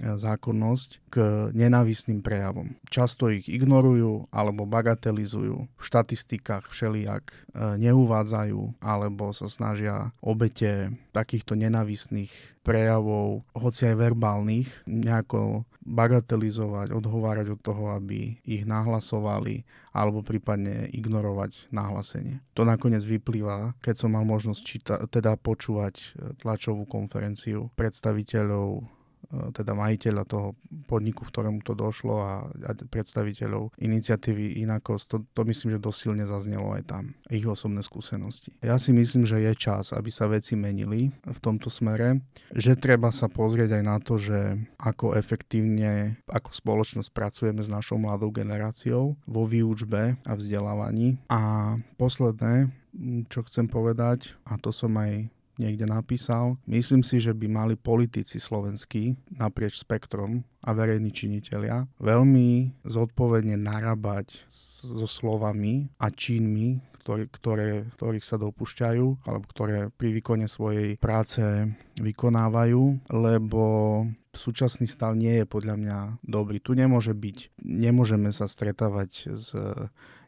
[0.03, 1.14] zákonnosť k
[1.55, 2.74] nenávisným prejavom.
[2.90, 5.70] Často ich ignorujú alebo bagatelizujú.
[5.70, 7.36] V štatistikách všelijak e,
[7.78, 12.32] neuvádzajú alebo sa snažia obete takýchto nenávistných
[12.66, 21.70] prejavov, hoci aj verbálnych, nejako bagatelizovať, odhovárať od toho, aby ich nahlasovali alebo prípadne ignorovať
[21.70, 22.40] nahlásenie.
[22.57, 26.07] To nakoniec vyplýva, keď som mal možnosť číta- teda počúvať e,
[26.42, 29.04] tlačovú konferenciu predstaviteľov E,
[29.55, 30.55] teda majiteľa toho
[30.87, 36.24] podniku, v ktorému to došlo a, a predstaviteľov iniciatívy Inakos, to, to myslím, že dosilne
[36.24, 38.55] zaznelo aj tam, ich osobné skúsenosti.
[38.62, 42.22] Ja si myslím, že je čas, aby sa veci menili v tomto smere,
[42.55, 47.99] že treba sa pozrieť aj na to, že ako efektívne ako spoločnosť pracujeme s našou
[48.01, 51.18] mladou generáciou vo výučbe a vzdelávaní.
[51.30, 52.70] A posledné,
[53.28, 55.28] čo chcem povedať, a to som aj
[55.59, 56.59] niekde napísal.
[56.67, 64.49] Myslím si, že by mali politici slovenskí naprieč spektrom a verejní činitelia veľmi zodpovedne narábať
[64.49, 67.69] so slovami a činmi, ktoré, ktoré,
[68.01, 71.45] ktorých sa dopúšťajú alebo ktoré pri výkone svojej práce
[72.01, 73.63] vykonávajú, lebo
[74.33, 76.59] súčasný stav nie je podľa mňa dobrý.
[76.65, 79.53] Tu nemôže byť, nemôžeme sa stretávať s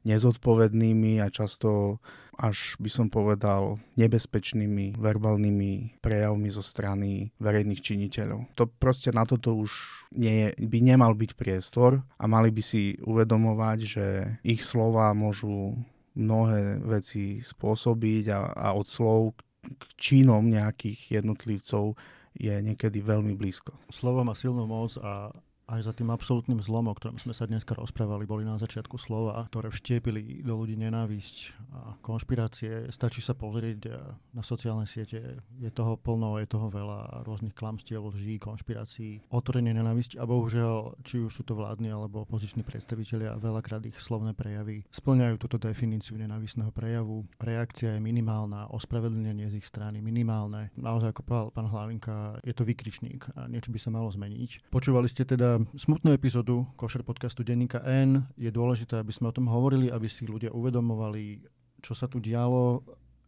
[0.06, 1.98] nezodpovednými a často
[2.36, 8.52] až by som povedal nebezpečnými verbálnymi prejavmi zo strany verejných činiteľov.
[8.60, 13.78] To proste na toto už nie by nemal byť priestor a mali by si uvedomovať,
[13.80, 14.06] že
[14.44, 15.80] ich slova môžu
[16.16, 19.36] mnohé veci spôsobiť a, a od slov
[19.66, 21.96] k činom nejakých jednotlivcov
[22.36, 23.72] je niekedy veľmi blízko.
[23.88, 25.32] Slovo má silnú moc a
[25.66, 29.42] aj za tým absolútnym zlom, o ktorom sme sa dneska rozprávali, boli na začiatku slova,
[29.50, 31.36] ktoré vštiepili do ľudí nenávisť
[31.74, 32.86] a konšpirácie.
[32.94, 33.90] Stačí sa pozrieť
[34.30, 40.22] na sociálne siete, je toho plno, je toho veľa rôznych klamstiev, lží, konšpirácií, otvorenie nenávisť
[40.22, 45.34] a bohužiaľ, či už sú to vládni alebo opoziční predstavitelia, veľakrát ich slovné prejavy splňajú
[45.42, 47.26] túto definíciu nenávisného prejavu.
[47.42, 50.70] Reakcia je minimálna, ospravedlnenie z ich strany minimálne.
[50.78, 54.70] Naozaj, ako povedal pán Hlavinka, je to vykričník a niečo by sa malo zmeniť.
[54.70, 58.26] Počúvali ste teda smutnú epizódu Košer podcastu Denníka N.
[58.36, 61.40] Je dôležité, aby sme o tom hovorili, aby si ľudia uvedomovali,
[61.80, 62.84] čo sa tu dialo,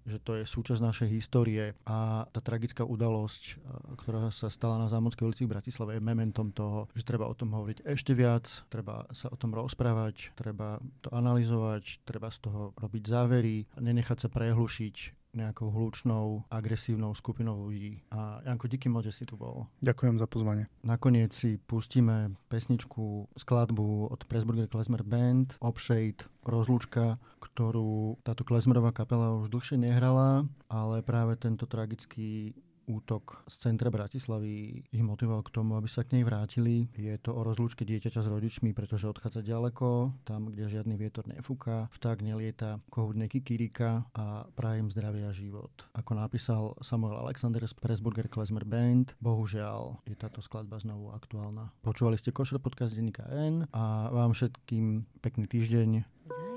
[0.08, 3.60] že to je súčasť našej histórie a tá tragická udalosť,
[4.00, 7.52] ktorá sa stala na Zámodskej ulici v Bratislave, je mementom toho, že treba o tom
[7.52, 13.04] hovoriť ešte viac, treba sa o tom rozprávať, treba to analyzovať, treba z toho robiť
[13.04, 18.02] závery, nenechať sa prehlušiť nejakou hlučnou, agresívnou skupinou ľudí.
[18.10, 19.70] A Janko, díky moc, že si tu bol.
[19.78, 20.66] Ďakujem za pozvanie.
[20.82, 29.38] Nakoniec si pustíme pesničku, skladbu od Pressburger Klezmer Band, Obshade, Rozlúčka, ktorú táto klezmerová kapela
[29.38, 32.56] už dlhšie nehrala, ale práve tento tragický
[32.88, 36.88] útok z centra Bratislavy ich motivoval k tomu, aby sa k nej vrátili.
[36.96, 41.92] Je to o rozlúčke dieťaťa s rodičmi, pretože odchádza ďaleko, tam, kde žiadny vietor nefúka,
[41.92, 45.70] vták nelieta, kohút nekikirika a prajem zdravia život.
[45.92, 51.70] Ako napísal Samuel Alexander z Pressburger Klezmer Band, bohužiaľ je táto skladba znovu aktuálna.
[51.84, 55.90] Počúvali ste Košer podcast denníka N a vám všetkým pekný týždeň.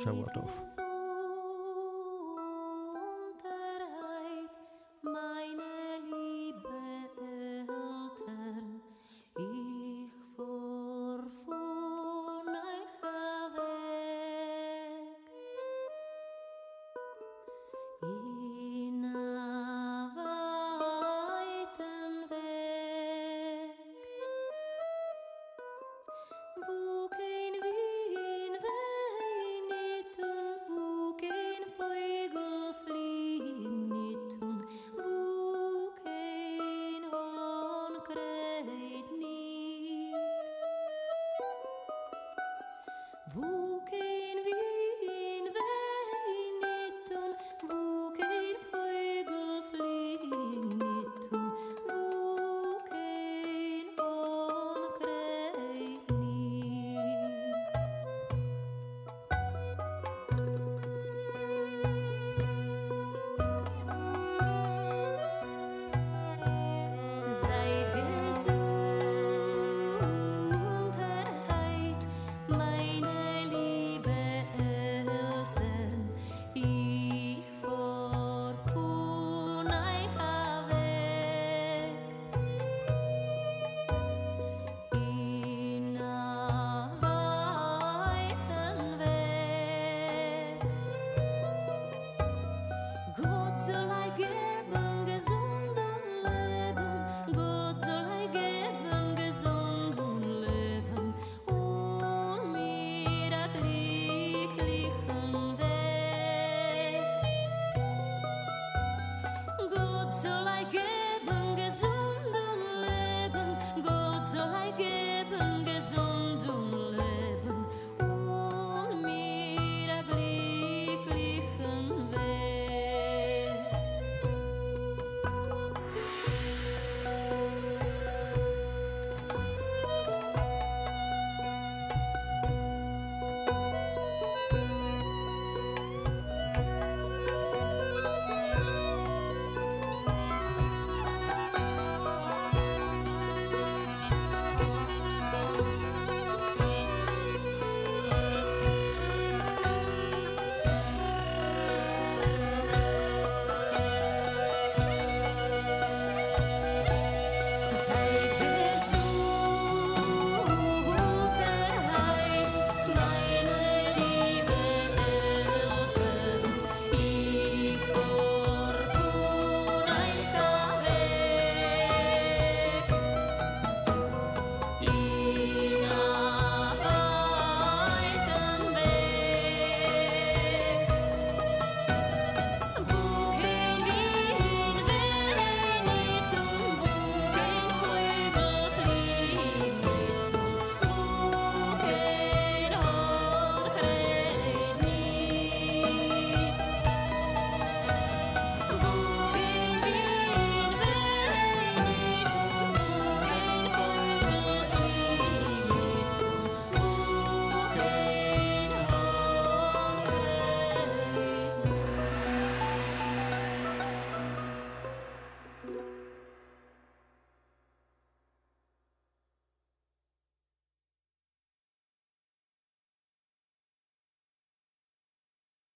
[0.02, 0.81] Čau a